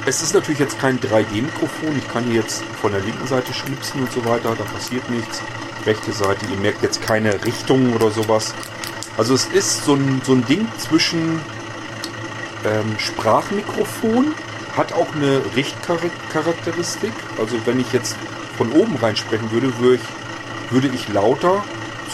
es 0.05 0.21
ist 0.21 0.33
natürlich 0.33 0.59
jetzt 0.59 0.79
kein 0.79 0.99
3D-Mikrofon. 0.99 1.97
Ich 1.97 2.07
kann 2.11 2.23
hier 2.23 2.41
jetzt 2.41 2.63
von 2.81 2.91
der 2.91 3.01
linken 3.01 3.27
Seite 3.27 3.53
schnipsen 3.53 4.01
und 4.01 4.11
so 4.11 4.23
weiter. 4.25 4.55
Da 4.57 4.63
passiert 4.63 5.09
nichts. 5.09 5.41
Rechte 5.85 6.11
Seite, 6.11 6.45
ihr 6.51 6.57
merkt 6.57 6.81
jetzt 6.81 7.01
keine 7.01 7.43
Richtung 7.45 7.93
oder 7.93 8.11
sowas. 8.11 8.53
Also 9.17 9.33
es 9.33 9.45
ist 9.45 9.85
so 9.85 9.95
ein, 9.95 10.21
so 10.25 10.33
ein 10.33 10.45
Ding 10.45 10.67
zwischen 10.77 11.41
ähm, 12.65 12.95
Sprachmikrofon, 12.97 14.33
hat 14.75 14.93
auch 14.93 15.13
eine 15.15 15.41
Richtcharakteristik. 15.55 17.13
Also 17.39 17.57
wenn 17.65 17.79
ich 17.79 17.91
jetzt 17.91 18.15
von 18.57 18.71
oben 18.71 18.95
rein 18.97 19.15
sprechen 19.15 19.51
würde, 19.51 19.77
würde 19.79 19.95
ich, 19.95 20.71
würde 20.71 20.87
ich 20.87 21.09
lauter 21.09 21.63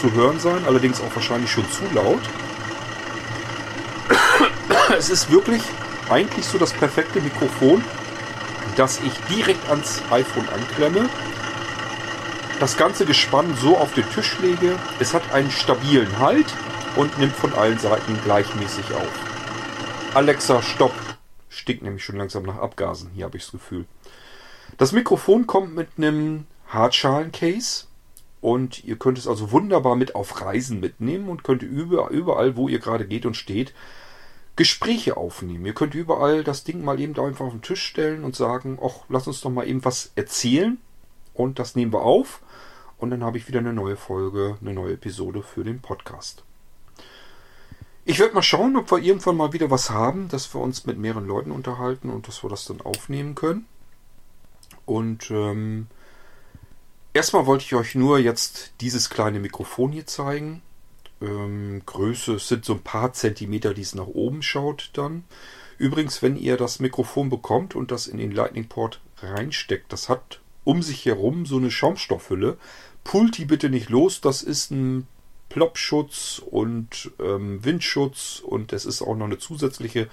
zu 0.00 0.12
hören 0.12 0.38
sein, 0.38 0.64
allerdings 0.66 1.00
auch 1.00 1.14
wahrscheinlich 1.14 1.50
schon 1.50 1.70
zu 1.70 1.82
laut. 1.94 2.22
Es 4.96 5.10
ist 5.10 5.30
wirklich 5.30 5.62
eigentlich 6.08 6.46
so 6.46 6.58
das 6.58 6.72
perfekte 6.72 7.20
Mikrofon, 7.20 7.84
das 8.76 9.00
ich 9.04 9.12
direkt 9.34 9.68
ans 9.68 10.00
iPhone 10.10 10.48
anklemme. 10.48 11.08
Das 12.60 12.76
ganze 12.76 13.04
Gespann 13.04 13.56
so 13.60 13.76
auf 13.76 13.92
den 13.94 14.08
Tisch 14.10 14.36
lege. 14.40 14.76
Es 14.98 15.12
hat 15.12 15.22
einen 15.32 15.50
stabilen 15.50 16.18
Halt 16.18 16.46
und 16.94 17.18
nimmt 17.18 17.36
von 17.36 17.52
allen 17.54 17.78
Seiten 17.78 18.18
gleichmäßig 18.24 18.94
auf. 18.94 19.35
Alexa, 20.16 20.62
stopp! 20.62 20.94
Stinkt 21.50 21.82
nämlich 21.82 22.02
schon 22.02 22.16
langsam 22.16 22.44
nach 22.44 22.56
Abgasen. 22.56 23.10
Hier 23.14 23.26
habe 23.26 23.36
ich 23.36 23.42
das 23.42 23.52
Gefühl. 23.52 23.84
Das 24.78 24.92
Mikrofon 24.92 25.46
kommt 25.46 25.74
mit 25.74 25.88
einem 25.98 26.46
Hartschalen-Case. 26.68 27.84
Und 28.40 28.82
ihr 28.84 28.96
könnt 28.96 29.18
es 29.18 29.28
also 29.28 29.52
wunderbar 29.52 29.94
mit 29.94 30.14
auf 30.14 30.40
Reisen 30.40 30.80
mitnehmen 30.80 31.28
und 31.28 31.44
könnt 31.44 31.62
überall, 31.62 32.56
wo 32.56 32.66
ihr 32.66 32.78
gerade 32.78 33.06
geht 33.06 33.26
und 33.26 33.36
steht, 33.36 33.74
Gespräche 34.56 35.18
aufnehmen. 35.18 35.66
Ihr 35.66 35.74
könnt 35.74 35.94
überall 35.94 36.44
das 36.44 36.64
Ding 36.64 36.82
mal 36.82 36.98
eben 36.98 37.12
da 37.12 37.26
einfach 37.26 37.44
auf 37.44 37.52
den 37.52 37.60
Tisch 37.60 37.84
stellen 37.84 38.24
und 38.24 38.34
sagen, 38.34 38.78
ach, 38.82 39.04
lass 39.10 39.26
uns 39.26 39.42
doch 39.42 39.50
mal 39.50 39.68
eben 39.68 39.84
was 39.84 40.12
erzählen. 40.14 40.78
Und 41.34 41.58
das 41.58 41.76
nehmen 41.76 41.92
wir 41.92 42.00
auf. 42.00 42.40
Und 42.96 43.10
dann 43.10 43.22
habe 43.22 43.36
ich 43.36 43.48
wieder 43.48 43.58
eine 43.58 43.74
neue 43.74 43.96
Folge, 43.96 44.56
eine 44.62 44.72
neue 44.72 44.94
Episode 44.94 45.42
für 45.42 45.62
den 45.62 45.82
Podcast. 45.82 46.42
Ich 48.06 48.18
werde 48.20 48.34
mal 48.34 48.42
schauen, 48.42 48.76
ob 48.76 48.90
wir 48.90 48.98
irgendwann 48.98 49.36
mal 49.36 49.52
wieder 49.52 49.70
was 49.70 49.90
haben, 49.90 50.28
dass 50.28 50.54
wir 50.54 50.60
uns 50.60 50.86
mit 50.86 50.96
mehreren 50.96 51.26
Leuten 51.26 51.50
unterhalten 51.50 52.08
und 52.08 52.28
dass 52.28 52.42
wir 52.42 52.48
das 52.48 52.64
dann 52.64 52.80
aufnehmen 52.80 53.34
können. 53.34 53.66
Und 54.84 55.30
ähm, 55.30 55.88
erstmal 57.12 57.46
wollte 57.46 57.64
ich 57.64 57.74
euch 57.74 57.94
nur 57.96 58.18
jetzt 58.18 58.72
dieses 58.80 59.10
kleine 59.10 59.40
Mikrofon 59.40 59.90
hier 59.90 60.06
zeigen 60.06 60.62
ähm, 61.20 61.82
Größe, 61.86 62.34
es 62.34 62.48
sind 62.48 62.64
so 62.64 62.74
ein 62.74 62.82
paar 62.82 63.12
Zentimeter, 63.12 63.74
die 63.74 63.82
es 63.82 63.94
nach 63.94 64.06
oben 64.06 64.42
schaut 64.42 64.90
dann. 64.94 65.24
Übrigens, 65.78 66.22
wenn 66.22 66.36
ihr 66.36 66.56
das 66.56 66.80
Mikrofon 66.80 67.28
bekommt 67.28 67.74
und 67.74 67.90
das 67.90 68.06
in 68.06 68.18
den 68.18 68.32
Lightning 68.32 68.68
Port 68.68 69.00
reinsteckt, 69.18 69.92
das 69.92 70.08
hat 70.08 70.40
um 70.64 70.82
sich 70.82 71.04
herum 71.04 71.46
so 71.46 71.58
eine 71.58 71.70
Schaumstoffhülle. 71.70 72.58
Pult 73.04 73.38
die 73.38 73.44
bitte 73.44 73.70
nicht 73.70 73.88
los, 73.88 74.20
das 74.20 74.42
ist 74.42 74.70
ein 74.70 75.06
Plopschutz 75.56 76.42
und 76.44 77.12
ähm, 77.18 77.64
Windschutz 77.64 78.42
und 78.44 78.74
es 78.74 78.84
ist 78.84 79.00
auch 79.00 79.16
noch 79.16 79.24
eine 79.24 79.38
zusätzliche 79.38 80.06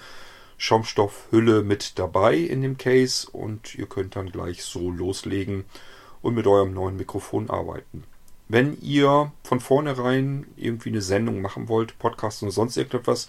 Schaumstoffhülle 0.55 1.63
mit 1.63 1.99
dabei 1.99 2.37
in 2.37 2.61
dem 2.61 2.77
Case 2.77 3.29
und 3.29 3.75
ihr 3.75 3.87
könnt 3.87 4.15
dann 4.15 4.31
gleich 4.31 4.63
so 4.63 4.89
loslegen 4.89 5.65
und 6.21 6.33
mit 6.33 6.47
eurem 6.47 6.73
neuen 6.73 6.95
Mikrofon 6.95 7.49
arbeiten. 7.49 8.05
Wenn 8.47 8.79
ihr 8.79 9.33
von 9.43 9.59
vornherein 9.59 10.47
irgendwie 10.55 10.91
eine 10.91 11.01
Sendung 11.01 11.41
machen 11.41 11.67
wollt, 11.67 11.99
Podcast 11.99 12.41
und 12.41 12.51
sonst 12.51 12.77
irgendetwas, 12.77 13.27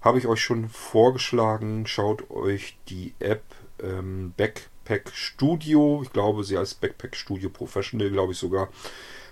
habe 0.00 0.16
ich 0.16 0.26
euch 0.26 0.40
schon 0.40 0.70
vorgeschlagen. 0.70 1.86
Schaut 1.86 2.30
euch 2.30 2.78
die 2.88 3.12
App 3.18 3.42
ähm, 3.82 4.32
Backpack 4.38 5.10
Studio, 5.12 6.00
ich 6.02 6.10
glaube, 6.10 6.42
sie 6.42 6.56
heißt 6.56 6.80
Backpack 6.80 7.14
Studio 7.14 7.50
Professional, 7.50 8.08
glaube 8.10 8.32
ich 8.32 8.38
sogar. 8.38 8.70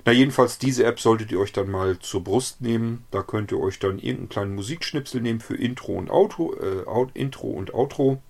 Na, 0.08 0.12
jedenfalls, 0.12 0.56
diese 0.56 0.84
App 0.84 1.00
solltet 1.00 1.30
ihr 1.32 1.38
euch 1.38 1.52
dann 1.52 1.70
mal 1.70 1.98
zur 1.98 2.24
Brust 2.24 2.62
nehmen. 2.62 3.04
Da 3.10 3.22
könnt 3.22 3.52
ihr 3.52 3.60
euch 3.60 3.78
dann 3.78 3.98
irgendeinen 3.98 4.30
kleinen 4.30 4.54
Musikschnipsel 4.54 5.20
nehmen 5.20 5.40
für 5.40 5.54
Intro 5.54 5.92
und 5.96 6.08
Outro, 6.08 6.54
äh, 6.54 7.08
Intro 7.12 7.48
und 7.48 7.74
Outro. 7.74 8.22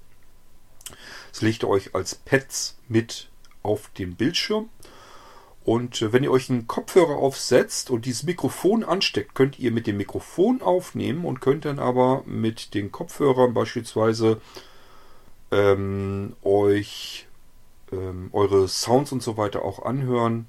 Das 1.31 1.41
legt 1.41 1.63
ihr 1.63 1.69
euch 1.69 1.95
als 1.95 2.17
Pads 2.17 2.77
mit 2.89 3.29
auf 3.63 3.91
den 3.97 4.17
Bildschirm. 4.17 4.71
Und 5.65 6.03
äh, 6.03 6.13
wenn 6.13 6.25
ihr 6.25 6.33
euch 6.33 6.51
einen 6.51 6.67
Kopfhörer 6.67 7.15
aufsetzt 7.15 7.91
und 7.91 8.07
dieses 8.07 8.25
Mikrofon 8.25 8.83
ansteckt, 8.83 9.37
könnt 9.37 9.61
ihr 9.61 9.71
mit 9.71 9.87
dem 9.87 9.99
Mikrofon 9.99 10.63
aufnehmen 10.63 11.25
und 11.25 11.41
könnt 11.41 11.65
dann 11.65 11.79
aber 11.79 12.25
mit 12.27 12.75
den 12.75 12.91
Kopfhörern 12.91 13.55
beispielsweise 13.55 14.41
ähm, 15.53 16.35
euch 16.43 17.29
ähm, 17.93 18.31
eure 18.33 18.67
Sounds 18.67 19.13
und 19.13 19.23
so 19.23 19.37
weiter 19.37 19.65
auch 19.65 19.85
anhören. 19.85 20.49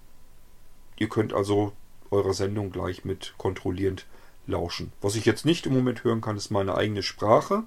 Ihr 0.99 1.09
könnt 1.09 1.33
also 1.33 1.71
eurer 2.11 2.33
Sendung 2.33 2.71
gleich 2.71 3.05
mit 3.05 3.33
kontrollierend 3.37 4.05
lauschen. 4.45 4.91
Was 5.01 5.15
ich 5.15 5.25
jetzt 5.25 5.45
nicht 5.45 5.65
im 5.65 5.73
Moment 5.73 6.03
hören 6.03 6.21
kann, 6.21 6.37
ist 6.37 6.51
meine 6.51 6.75
eigene 6.75 7.03
Sprache. 7.03 7.63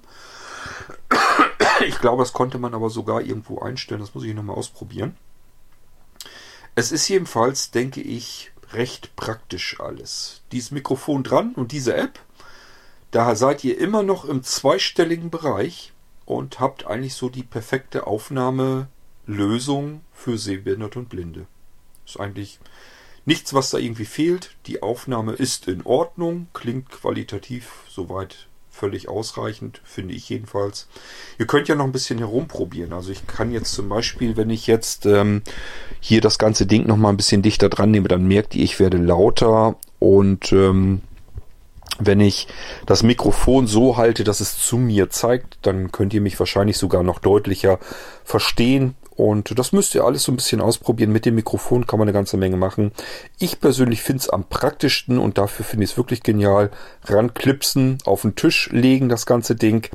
Ich 1.85 1.99
glaube, 1.99 2.21
das 2.21 2.33
konnte 2.33 2.59
man 2.59 2.73
aber 2.73 2.89
sogar 2.89 3.21
irgendwo 3.21 3.59
einstellen. 3.59 4.01
Das 4.01 4.13
muss 4.13 4.23
ich 4.23 4.33
nochmal 4.33 4.55
ausprobieren. 4.55 5.17
Es 6.75 6.91
ist 6.91 7.07
jedenfalls, 7.07 7.71
denke 7.71 8.01
ich, 8.01 8.51
recht 8.71 9.15
praktisch 9.15 9.79
alles. 9.79 10.41
Dieses 10.51 10.71
Mikrofon 10.71 11.23
dran 11.23 11.53
und 11.55 11.71
diese 11.71 11.95
App, 11.95 12.19
da 13.11 13.35
seid 13.35 13.63
ihr 13.63 13.77
immer 13.79 14.03
noch 14.03 14.25
im 14.25 14.43
zweistelligen 14.43 15.29
Bereich 15.29 15.93
und 16.25 16.59
habt 16.59 16.85
eigentlich 16.85 17.15
so 17.15 17.29
die 17.29 17.43
perfekte 17.43 18.07
Aufnahmelösung 18.07 20.01
für 20.13 20.37
Sehbehinderte 20.37 20.99
und 20.99 21.09
Blinde. 21.09 21.47
Ist 22.05 22.19
eigentlich 22.19 22.59
nichts, 23.25 23.53
was 23.53 23.69
da 23.69 23.77
irgendwie 23.77 24.05
fehlt. 24.05 24.51
Die 24.65 24.81
Aufnahme 24.81 25.33
ist 25.33 25.67
in 25.67 25.83
Ordnung, 25.83 26.47
klingt 26.53 26.89
qualitativ 26.89 27.83
soweit 27.89 28.47
völlig 28.73 29.07
ausreichend, 29.07 29.81
finde 29.83 30.15
ich 30.15 30.27
jedenfalls. 30.29 30.87
Ihr 31.37 31.45
könnt 31.45 31.67
ja 31.67 31.75
noch 31.75 31.85
ein 31.85 31.91
bisschen 31.91 32.17
herumprobieren. 32.17 32.91
Also 32.91 33.11
ich 33.11 33.27
kann 33.27 33.51
jetzt 33.51 33.73
zum 33.73 33.87
Beispiel, 33.87 34.35
wenn 34.35 34.49
ich 34.49 34.65
jetzt 34.65 35.05
ähm, 35.05 35.43
hier 35.99 36.21
das 36.21 36.39
ganze 36.39 36.65
Ding 36.65 36.87
noch 36.87 36.97
mal 36.97 37.09
ein 37.09 37.17
bisschen 37.17 37.43
dichter 37.43 37.69
dran 37.69 37.91
nehme, 37.91 38.07
dann 38.07 38.27
merkt 38.27 38.55
ihr, 38.55 38.63
ich 38.63 38.79
werde 38.79 38.97
lauter 38.97 39.75
und 39.99 40.51
ähm, 40.51 41.01
wenn 41.99 42.19
ich 42.19 42.47
das 42.87 43.03
Mikrofon 43.03 43.67
so 43.67 43.97
halte, 43.97 44.23
dass 44.23 44.39
es 44.39 44.57
zu 44.57 44.77
mir 44.77 45.11
zeigt, 45.11 45.59
dann 45.61 45.91
könnt 45.91 46.13
ihr 46.13 46.21
mich 46.21 46.39
wahrscheinlich 46.39 46.77
sogar 46.77 47.03
noch 47.03 47.19
deutlicher 47.19 47.79
verstehen. 48.23 48.95
Und 49.15 49.57
das 49.59 49.71
müsst 49.73 49.93
ihr 49.95 50.03
alles 50.03 50.23
so 50.23 50.31
ein 50.31 50.37
bisschen 50.37 50.59
ausprobieren. 50.61 51.11
Mit 51.11 51.25
dem 51.25 51.35
Mikrofon 51.35 51.85
kann 51.85 51.99
man 51.99 52.07
eine 52.07 52.13
ganze 52.13 52.35
Menge 52.37 52.57
machen. 52.57 52.91
Ich 53.39 53.59
persönlich 53.59 54.01
finde 54.01 54.21
es 54.21 54.29
am 54.29 54.43
praktischsten 54.43 55.19
und 55.19 55.37
dafür 55.37 55.65
finde 55.65 55.83
ich 55.85 55.91
es 55.91 55.97
wirklich 55.97 56.23
genial. 56.23 56.71
Ranklipsen, 57.05 57.99
auf 58.05 58.23
den 58.23 58.35
Tisch 58.35 58.69
legen 58.71 59.09
das 59.09 59.25
ganze 59.25 59.55
Ding 59.55 59.89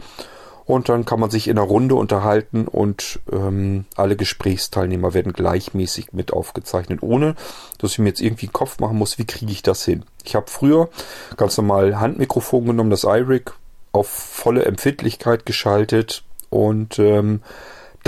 Und 0.69 0.91
dann 0.91 1.07
kann 1.07 1.19
man 1.19 1.31
sich 1.31 1.49
in 1.49 1.57
einer 1.59 1.67
Runde 1.67 1.95
unterhalten 1.95 2.69
und 2.69 3.21
ähm, 3.33 3.87
alle 3.97 4.17
Gesprächsteilnehmer 4.17 5.15
werden 5.15 5.33
gleichmäßig 5.33 6.13
mit 6.13 6.31
aufgezeichnet, 6.35 7.03
ohne 7.03 7.37
dass 7.79 7.93
ich 7.93 7.99
mir 8.01 8.09
jetzt 8.11 8.21
irgendwie 8.21 8.49
einen 8.49 8.53
Kopf 8.53 8.79
machen 8.79 8.99
muss, 8.99 9.19
wie 9.19 9.25
kriege 9.25 9.51
ich 9.51 9.63
das 9.63 9.87
hin. 9.87 10.05
Ich 10.25 10.35
habe 10.35 10.51
früher 10.51 10.91
ganz 11.39 11.57
normal 11.57 11.99
Handmikrofon 11.99 12.67
genommen, 12.67 12.91
das 12.91 13.05
iRig, 13.05 13.53
auf 13.93 14.09
volle 14.09 14.67
Empfindlichkeit 14.67 15.47
geschaltet 15.47 16.23
und 16.51 16.99
ähm, 16.99 17.41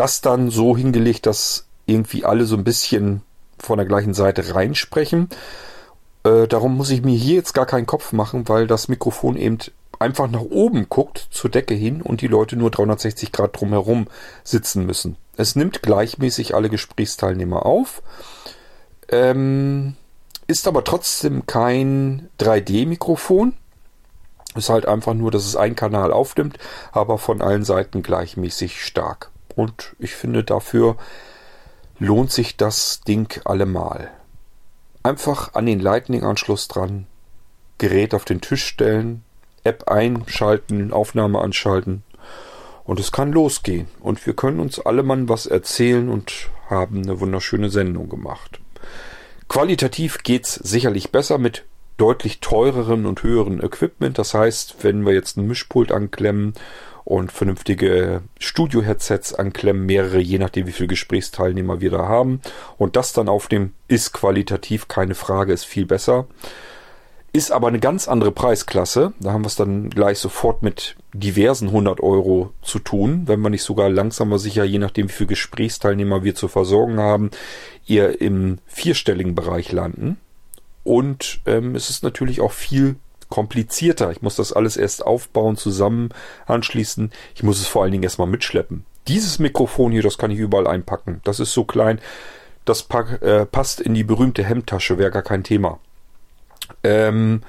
das 0.01 0.23
dann 0.23 0.51
so 0.51 0.77
hingelegt, 0.77 1.27
dass 1.27 1.67
irgendwie 1.85 2.25
alle 2.25 2.47
so 2.47 2.57
ein 2.57 2.65
bisschen 2.65 3.21
von 3.59 3.77
der 3.77 3.87
gleichen 3.87 4.15
Seite 4.15 4.55
reinsprechen. 4.55 5.29
Äh, 6.25 6.49
darum 6.49 6.77
muss 6.79 6.89
ich 6.89 7.03
mir 7.03 7.17
hier 7.17 7.35
jetzt 7.35 7.53
gar 7.53 7.67
keinen 7.67 7.85
Kopf 7.85 8.13
machen, 8.13 8.49
weil 8.49 8.67
das 8.67 8.89
Mikrofon 8.89 9.37
eben 9.37 9.59
einfach 9.99 10.31
nach 10.31 10.41
oben 10.41 10.89
guckt, 10.89 11.29
zur 11.31 11.51
Decke 11.51 11.75
hin 11.75 12.01
und 12.01 12.23
die 12.23 12.29
Leute 12.29 12.57
nur 12.57 12.71
360 12.71 13.31
Grad 13.31 13.61
drumherum 13.61 14.09
sitzen 14.43 14.87
müssen. 14.87 15.17
Es 15.37 15.55
nimmt 15.55 15.83
gleichmäßig 15.83 16.55
alle 16.55 16.71
Gesprächsteilnehmer 16.71 17.67
auf, 17.67 18.03
ähm, 19.11 19.97
ist 20.47 20.67
aber 20.67 20.83
trotzdem 20.83 21.45
kein 21.45 22.31
3D-Mikrofon. 22.39 23.53
Ist 24.57 24.71
halt 24.71 24.87
einfach 24.87 25.13
nur, 25.13 25.31
dass 25.31 25.45
es 25.45 25.57
einen 25.57 25.77
Kanal 25.77 26.11
aufnimmt, 26.11 26.59
aber 26.91 27.19
von 27.19 27.43
allen 27.43 27.65
Seiten 27.65 28.03
gleichmäßig 28.03 28.83
stark. 28.83 29.31
Und 29.61 29.95
ich 29.99 30.15
finde, 30.15 30.43
dafür 30.43 30.97
lohnt 31.99 32.33
sich 32.33 32.57
das 32.57 33.03
Ding 33.03 33.43
allemal. 33.45 34.11
Einfach 35.03 35.53
an 35.53 35.67
den 35.67 35.81
Lightning-Anschluss 35.81 36.67
dran, 36.67 37.07
Gerät 37.77 38.15
auf 38.15 38.25
den 38.25 38.41
Tisch 38.41 38.65
stellen, 38.65 39.23
App 39.63 39.87
einschalten, 39.87 40.95
Aufnahme 40.95 41.43
anschalten 41.43 42.05
und 42.85 43.01
es 43.01 43.13
kann 43.13 43.33
losgehen. 43.33 43.89
Und 44.01 44.25
wir 44.25 44.33
können 44.33 44.61
uns 44.61 44.79
alle 44.79 45.07
was 45.29 45.45
erzählen 45.45 46.09
und 46.09 46.49
haben 46.71 47.03
eine 47.03 47.21
wunderschöne 47.21 47.69
Sendung 47.69 48.09
gemacht. 48.09 48.61
Qualitativ 49.49 50.23
geht's 50.23 50.55
sicherlich 50.55 51.11
besser 51.13 51.37
mit 51.37 51.67
deutlich 51.99 52.41
teureren 52.41 53.05
und 53.05 53.23
höheren 53.23 53.63
Equipment. 53.63 54.17
Das 54.17 54.33
heißt, 54.33 54.77
wenn 54.85 55.05
wir 55.05 55.13
jetzt 55.13 55.37
ein 55.37 55.47
Mischpult 55.47 55.93
anklemmen 55.93 56.55
und 57.05 57.33
vernünftige 57.33 58.23
Studio-Headsets 58.39 59.35
anklemmen, 59.35 59.87
mehrere, 59.87 60.19
je 60.19 60.39
nachdem 60.39 60.67
wie 60.67 60.73
viele 60.73 60.89
Gesprächsteilnehmer 60.89 61.81
wir 61.81 61.91
da 61.91 62.09
haben, 62.09 62.41
und 62.79 62.97
das 62.97 63.13
dann 63.13 63.29
aufnehmen, 63.29 63.75
ist 63.89 64.13
qualitativ 64.13 64.89
keine 64.89 65.15
Frage, 65.15 65.53
ist 65.53 65.65
viel 65.65 65.87
besser. 65.87 66.27
Ist 67.33 67.53
aber 67.53 67.69
eine 67.69 67.79
ganz 67.79 68.09
andere 68.09 68.33
Preisklasse. 68.33 69.13
Da 69.21 69.33
haben 69.33 69.43
wir 69.43 69.49
es 69.49 69.55
dann 69.55 69.91
gleich 69.91 70.19
sofort 70.19 70.63
mit 70.63 70.97
diversen 71.13 71.69
100 71.69 72.01
Euro 72.01 72.53
zu 72.61 72.81
tun, 72.81 73.23
wenn 73.27 73.41
wir 73.41 73.51
nicht 73.51 73.63
sogar 73.63 73.89
langsamer 73.89 74.41
sicher, 74.41 74.65
je 74.65 74.79
nachdem 74.79 75.09
wie 75.09 75.13
viele 75.13 75.29
Gesprächsteilnehmer 75.29 76.25
wir 76.25 76.35
zu 76.35 76.49
versorgen 76.49 76.99
haben, 76.99 77.31
eher 77.87 78.21
im 78.21 78.59
vierstelligen 78.67 79.37
Bereich 79.37 79.71
landen. 79.71 80.17
Und 80.83 81.41
ähm, 81.47 81.77
es 81.77 81.89
ist 81.89 82.03
natürlich 82.03 82.41
auch 82.41 82.53
viel 82.53 82.97
komplizierter. 83.31 84.11
Ich 84.11 84.21
muss 84.21 84.37
das 84.37 84.53
alles 84.53 84.77
erst 84.77 85.07
aufbauen, 85.07 85.57
zusammen 85.57 86.11
anschließen. 86.47 87.11
Ich 87.35 87.43
muss 87.43 87.61
es 87.61 87.67
vor 87.67 87.83
allen 87.83 87.93
Dingen 87.93 88.05
erstmal 88.05 88.29
mitschleppen. 88.29 88.85
Dieses 89.09 89.39
Mikrofon 89.39 89.93
hier, 89.93 90.03
das 90.03 90.19
kann 90.19 90.31
ich 90.31 90.39
überall 90.39 90.67
einpacken. 90.67 91.21
Das 91.25 91.41
ist 91.41 91.53
so 91.53 91.65
klein, 91.65 92.01
das 92.65 92.83
pack, 92.83 93.23
äh, 93.23 93.47
passt 93.47 93.81
in 93.81 93.95
die 93.95 94.05
berühmte 94.05 94.45
Hemdtasche, 94.45 94.99
wäre 94.99 95.11
gar 95.11 95.23
kein 95.23 95.45
Thema. 95.45 95.79
Ähm, 96.85 97.43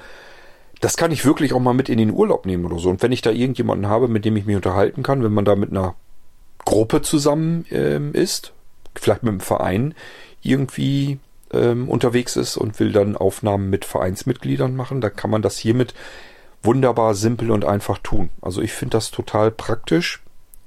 das 0.80 0.96
kann 0.96 1.12
ich 1.12 1.24
wirklich 1.24 1.52
auch 1.52 1.60
mal 1.60 1.74
mit 1.74 1.88
in 1.88 1.98
den 1.98 2.10
Urlaub 2.10 2.46
nehmen 2.46 2.64
oder 2.64 2.78
so. 2.78 2.90
Und 2.90 3.02
wenn 3.02 3.12
ich 3.12 3.22
da 3.22 3.30
irgendjemanden 3.30 3.88
habe, 3.88 4.08
mit 4.08 4.24
dem 4.24 4.36
ich 4.36 4.46
mich 4.46 4.56
unterhalten 4.56 5.02
kann, 5.02 5.22
wenn 5.22 5.32
man 5.32 5.44
da 5.44 5.54
mit 5.54 5.70
einer 5.70 5.94
Gruppe 6.64 7.02
zusammen 7.02 7.66
ähm, 7.70 8.12
ist, 8.14 8.52
vielleicht 8.94 9.22
mit 9.22 9.30
einem 9.30 9.40
Verein 9.40 9.94
irgendwie 10.42 11.18
ähm, 11.52 11.88
unterwegs 11.88 12.36
ist 12.36 12.56
und 12.56 12.78
will 12.80 12.92
dann 12.92 13.16
Aufnahmen 13.16 13.70
mit 13.70 13.84
Vereinsmitgliedern 13.84 14.74
machen, 14.74 15.00
dann 15.00 15.14
kann 15.14 15.30
man 15.30 15.42
das 15.42 15.58
hiermit 15.58 15.94
wunderbar 16.62 17.14
simpel 17.14 17.50
und 17.50 17.64
einfach 17.64 17.98
tun. 17.98 18.30
Also 18.40 18.62
ich 18.62 18.72
finde 18.72 18.96
das 18.96 19.10
total 19.10 19.50
praktisch 19.50 20.22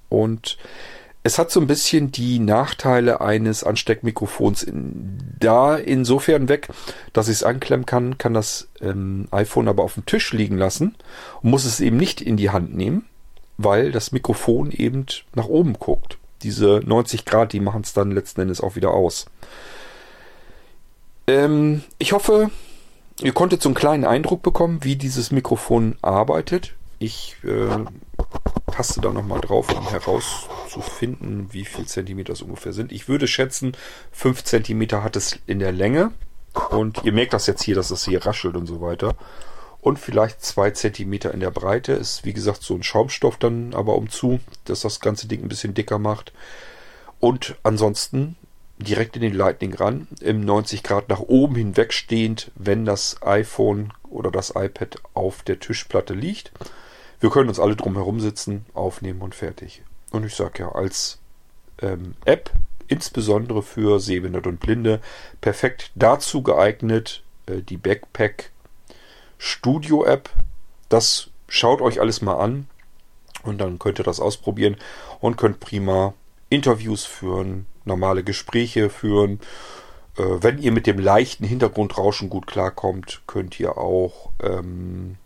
und 0.09 0.57
es 1.25 1.39
hat 1.39 1.49
so 1.49 1.59
ein 1.59 1.65
bisschen 1.65 2.12
die 2.12 2.38
Nachteile 2.38 3.19
eines 3.19 3.63
Ansteckmikrofons 3.63 4.62
in, 4.62 5.17
da 5.39 5.75
insofern 5.75 6.49
weg, 6.49 6.69
dass 7.13 7.29
ich 7.29 7.38
es 7.38 7.43
anklemmen 7.43 7.88
kann, 7.88 8.19
kann 8.19 8.36
das 8.36 8.67
ähm, 8.79 9.27
iPhone 9.31 9.67
aber 9.67 9.83
auf 9.83 9.95
dem 9.95 10.05
Tisch 10.05 10.33
liegen 10.33 10.55
lassen 10.55 10.95
und 11.41 11.49
muss 11.49 11.65
es 11.65 11.79
eben 11.79 11.97
nicht 11.97 12.21
in 12.21 12.38
die 12.38 12.51
Hand 12.51 12.75
nehmen, 12.75 13.05
weil 13.57 13.91
das 13.91 14.12
Mikrofon 14.12 14.69
eben 14.69 15.07
nach 15.33 15.47
oben 15.47 15.73
guckt. 15.73 16.19
Diese 16.43 16.81
90 16.86 17.25
Grad, 17.25 17.53
die 17.53 17.59
machen 17.59 17.81
es 17.81 17.93
dann 17.93 18.12
letzten 18.12 18.41
Endes 18.41 18.62
auch 18.62 18.75
wieder 18.75 18.91
aus. 18.91 19.25
Ähm, 21.27 21.83
ich 21.97 22.13
hoffe, 22.13 22.51
ihr 23.21 23.33
konntet 23.33 23.61
so 23.61 23.69
einen 23.69 23.75
kleinen 23.75 24.05
Eindruck 24.05 24.43
bekommen, 24.43 24.83
wie 24.83 24.95
dieses 24.95 25.31
Mikrofon 25.31 25.97
arbeitet. 26.01 26.73
Ich 26.99 27.35
äh, 27.43 27.85
taste 28.71 29.01
da 29.01 29.11
nochmal 29.11 29.41
drauf, 29.41 29.73
um 29.75 29.89
herauszufinden, 29.89 31.47
wie 31.51 31.65
viel 31.65 31.85
Zentimeter 31.85 32.33
es 32.33 32.41
ungefähr 32.41 32.73
sind. 32.73 32.91
Ich 32.91 33.07
würde 33.07 33.27
schätzen, 33.27 33.75
5 34.11 34.43
Zentimeter 34.43 35.03
hat 35.03 35.15
es 35.15 35.39
in 35.47 35.59
der 35.59 35.71
Länge. 35.71 36.11
Und 36.69 37.03
ihr 37.03 37.11
merkt 37.11 37.33
das 37.33 37.47
jetzt 37.47 37.63
hier, 37.63 37.75
dass 37.75 37.91
es 37.91 38.05
hier 38.05 38.25
raschelt 38.25 38.55
und 38.55 38.65
so 38.65 38.79
weiter. 38.79 39.15
Und 39.81 39.99
vielleicht 39.99 40.43
2 40.43 40.71
Zentimeter 40.71 41.33
in 41.33 41.41
der 41.41 41.51
Breite. 41.51 41.93
Ist 41.93 42.23
wie 42.23 42.33
gesagt 42.33 42.63
so 42.63 42.75
ein 42.75 42.83
Schaumstoff 42.83 43.38
dann 43.38 43.73
aber 43.73 43.95
umzu, 43.95 44.39
dass 44.63 44.81
das 44.81 44.99
ganze 44.99 45.27
Ding 45.27 45.43
ein 45.43 45.49
bisschen 45.49 45.73
dicker 45.73 45.99
macht. 45.99 46.33
Und 47.19 47.55
ansonsten 47.63 48.35
direkt 48.77 49.15
in 49.15 49.21
den 49.21 49.33
Lightning 49.33 49.73
ran, 49.73 50.07
im 50.19 50.41
90 50.41 50.83
Grad 50.83 51.09
nach 51.09 51.21
oben 51.21 51.55
hinweg 51.55 51.93
stehend, 51.93 52.51
wenn 52.55 52.85
das 52.85 53.21
iPhone 53.21 53.93
oder 54.03 54.31
das 54.31 54.51
iPad 54.55 54.97
auf 55.13 55.43
der 55.43 55.59
Tischplatte 55.59 56.13
liegt. 56.13 56.51
Wir 57.19 57.29
können 57.29 57.49
uns 57.49 57.59
alle 57.59 57.75
drum 57.75 57.95
herum 57.95 58.19
sitzen, 58.19 58.65
aufnehmen 58.73 59.21
und 59.21 59.33
fertig. 59.33 59.83
Und 60.11 60.25
ich 60.25 60.35
sage 60.35 60.63
ja, 60.63 60.71
als 60.71 61.19
ähm, 61.81 62.15
App, 62.25 62.51
insbesondere 62.88 63.63
für 63.63 63.99
Sehbehinderte 63.99 64.49
und 64.49 64.59
Blinde, 64.59 64.99
perfekt 65.41 65.91
dazu 65.95 66.43
geeignet, 66.43 67.23
äh, 67.47 67.61
die 67.61 67.77
Backpack 67.77 68.51
Studio 69.38 70.05
App. 70.05 70.29
Das 70.89 71.29
schaut 71.47 71.81
euch 71.81 71.99
alles 71.99 72.21
mal 72.21 72.35
an 72.35 72.67
und 73.43 73.59
dann 73.59 73.79
könnt 73.79 73.99
ihr 73.99 74.05
das 74.05 74.19
ausprobieren 74.19 74.75
und 75.19 75.38
könnt 75.38 75.59
prima 75.59 76.13
Interviews 76.49 77.05
führen, 77.05 77.65
normale 77.85 78.23
Gespräche 78.23 78.89
führen. 78.89 79.39
Äh, 80.17 80.23
wenn 80.23 80.59
ihr 80.59 80.71
mit 80.71 80.87
dem 80.87 80.99
leichten 80.99 81.45
Hintergrundrauschen 81.45 82.29
gut 82.29 82.47
klarkommt, 82.47 83.21
könnt 83.27 83.59
ihr 83.59 83.77
auch 83.77 84.31
ähm, 84.41 85.17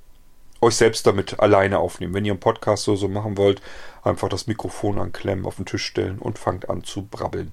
euch 0.61 0.75
selbst 0.75 1.07
damit 1.07 1.39
alleine 1.39 1.79
aufnehmen. 1.79 2.13
Wenn 2.13 2.25
ihr 2.25 2.33
einen 2.33 2.39
Podcast 2.39 2.83
so, 2.83 2.95
so 2.95 3.07
machen 3.07 3.37
wollt, 3.37 3.61
einfach 4.03 4.29
das 4.29 4.47
Mikrofon 4.47 4.99
anklemmen, 4.99 5.45
auf 5.45 5.55
den 5.55 5.65
Tisch 5.65 5.85
stellen 5.85 6.19
und 6.19 6.39
fangt 6.39 6.69
an 6.69 6.83
zu 6.83 7.03
brabbeln. 7.03 7.51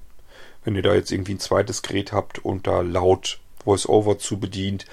Wenn 0.63 0.75
ihr 0.75 0.81
da 0.81 0.93
jetzt 0.93 1.11
irgendwie 1.11 1.35
ein 1.35 1.39
zweites 1.39 1.81
Gerät 1.81 2.11
habt 2.11 2.39
und 2.43 2.67
da 2.67 2.81
laut 2.81 3.39
Voice-Over 3.63 4.19
zu 4.19 4.39
bedient, 4.39 4.85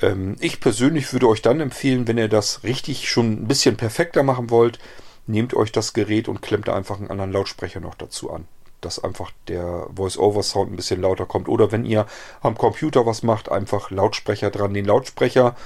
ähm, 0.00 0.36
ich 0.40 0.60
persönlich 0.60 1.12
würde 1.12 1.28
euch 1.28 1.42
dann 1.42 1.60
empfehlen, 1.60 2.08
wenn 2.08 2.18
ihr 2.18 2.28
das 2.28 2.62
richtig 2.62 3.10
schon 3.10 3.42
ein 3.42 3.48
bisschen 3.48 3.76
perfekter 3.76 4.22
machen 4.22 4.50
wollt, 4.50 4.78
nehmt 5.26 5.54
euch 5.54 5.72
das 5.72 5.92
Gerät 5.92 6.28
und 6.28 6.40
klemmt 6.40 6.68
da 6.68 6.74
einfach 6.74 6.98
einen 6.98 7.10
anderen 7.10 7.32
Lautsprecher 7.32 7.80
noch 7.80 7.94
dazu 7.94 8.32
an. 8.32 8.46
Dass 8.80 9.02
einfach 9.02 9.32
der 9.48 9.88
Voice-Over-Sound 9.94 10.72
ein 10.72 10.76
bisschen 10.76 11.00
lauter 11.00 11.26
kommt. 11.26 11.48
Oder 11.48 11.72
wenn 11.72 11.84
ihr 11.84 12.06
am 12.40 12.56
Computer 12.56 13.06
was 13.06 13.22
macht, 13.22 13.50
einfach 13.50 13.90
Lautsprecher 13.90 14.50
dran. 14.50 14.74
Den 14.74 14.84
Lautsprecher 14.84 15.56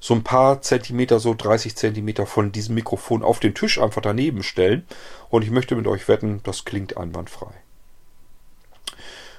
so 0.00 0.14
ein 0.14 0.24
paar 0.24 0.60
Zentimeter, 0.62 1.20
so 1.20 1.32
30 1.32 1.76
Zentimeter 1.76 2.26
von 2.26 2.50
diesem 2.50 2.74
Mikrofon 2.74 3.22
auf 3.22 3.38
den 3.38 3.54
Tisch 3.54 3.80
einfach 3.80 4.02
daneben 4.02 4.42
stellen. 4.42 4.84
Und 5.30 5.42
ich 5.42 5.50
möchte 5.50 5.76
mit 5.76 5.86
euch 5.86 6.08
wetten, 6.08 6.40
das 6.42 6.64
klingt 6.64 6.96
einwandfrei. 6.96 7.52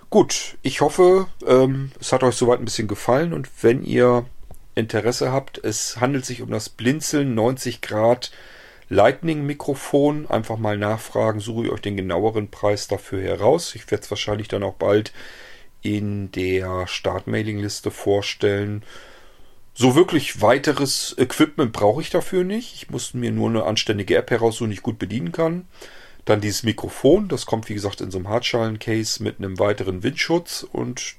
Gut, 0.10 0.58
ich 0.62 0.82
hoffe, 0.82 1.28
ähm, 1.46 1.92
es 2.00 2.14
hat 2.14 2.24
euch 2.24 2.36
soweit 2.36 2.60
ein 2.60 2.66
bisschen 2.66 2.88
gefallen 2.88 3.34
und 3.34 3.50
wenn 3.64 3.84
ihr 3.84 4.26
Interesse 4.76 5.32
habt, 5.32 5.58
es 5.58 6.00
handelt 6.00 6.26
sich 6.26 6.42
um 6.42 6.52
das 6.52 6.70
Blinzeln 6.70 7.36
90 7.36 7.82
Grad 7.82 8.32
Lightning 8.94 9.46
Mikrofon. 9.46 10.28
Einfach 10.30 10.58
mal 10.58 10.78
nachfragen, 10.78 11.40
suche 11.40 11.66
ich 11.66 11.72
euch 11.72 11.82
den 11.82 11.98
genaueren 11.98 12.50
Preis 12.50 12.88
dafür 12.88 13.22
heraus. 13.22 13.76
Ich 13.76 13.90
werde 13.90 14.04
es 14.04 14.12
wahrscheinlich 14.12 14.48
dann 14.48 14.64
auch 14.64 14.76
bald 14.76 15.12
in 15.82 16.32
der 16.32 16.88
Startmailingliste 16.88 17.92
vorstellen. 17.92 18.84
So 19.74 19.96
wirklich 19.96 20.42
weiteres 20.42 21.16
Equipment 21.18 21.74
brauche 21.74 22.02
ich 22.02 22.12
dafür 22.12 22.44
nicht. 22.44 22.76
Ich 22.76 22.90
muss 22.92 23.16
mir 23.16 23.32
nur 23.32 23.50
eine 23.50 23.64
anständige 23.64 24.16
App 24.16 24.30
heraussuchen, 24.30 24.70
die 24.70 24.76
ich 24.76 24.84
gut 24.84 25.00
bedienen 25.00 25.32
kann. 25.32 25.68
Dann 26.26 26.40
dieses 26.40 26.64
Mikrofon, 26.64 27.28
das 27.28 27.46
kommt 27.48 27.68
wie 27.70 27.74
gesagt 27.74 28.00
in 28.00 28.12
so 28.12 28.20
einem 28.20 28.30
Hartschalen-Case 28.30 29.22
mit 29.24 29.40
einem 29.40 29.60
weiteren 29.60 30.04
Windschutz 30.04 30.64
und 30.64 31.16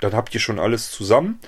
dann 0.00 0.12
habt 0.12 0.34
ihr 0.34 0.40
schon 0.40 0.58
alles 0.58 0.90
zusammen 0.90 1.38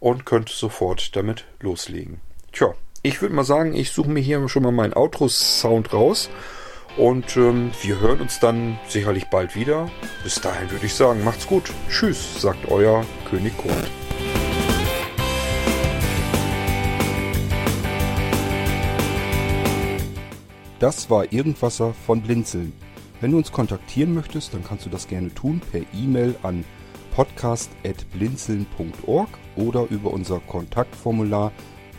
und 0.00 0.24
könnt 0.24 0.48
sofort 0.48 1.14
damit 1.16 1.44
loslegen. 1.60 2.20
Tja, 2.52 2.74
Ich 3.04 3.20
würde 3.20 3.34
mal 3.34 3.42
sagen, 3.42 3.74
ich 3.74 3.90
suche 3.90 4.10
mir 4.10 4.20
hier 4.20 4.48
schon 4.48 4.62
mal 4.62 4.70
meinen 4.70 4.92
Outro-Sound 4.92 5.92
raus. 5.92 6.30
Und 6.96 7.36
ähm, 7.36 7.72
wir 7.82 7.98
hören 7.98 8.20
uns 8.20 8.38
dann 8.38 8.78
sicherlich 8.86 9.28
bald 9.28 9.56
wieder. 9.56 9.90
Bis 10.22 10.40
dahin 10.40 10.70
würde 10.70 10.86
ich 10.86 10.94
sagen, 10.94 11.24
macht's 11.24 11.48
gut. 11.48 11.72
Tschüss, 11.90 12.40
sagt 12.40 12.70
euer 12.70 13.04
König 13.28 13.56
Kurt. 13.56 13.90
Das 20.78 21.10
war 21.10 21.32
Irgendwasser 21.32 21.94
von 22.06 22.22
Blinzeln. 22.22 22.72
Wenn 23.20 23.32
du 23.32 23.38
uns 23.38 23.50
kontaktieren 23.50 24.14
möchtest, 24.14 24.54
dann 24.54 24.62
kannst 24.62 24.86
du 24.86 24.90
das 24.90 25.08
gerne 25.08 25.34
tun 25.34 25.60
per 25.72 25.80
E-Mail 25.92 26.36
an 26.44 26.64
podcast.blinzeln.org 27.16 29.28
oder 29.56 29.88
über 29.90 30.12
unser 30.12 30.38
Kontaktformular 30.38 31.50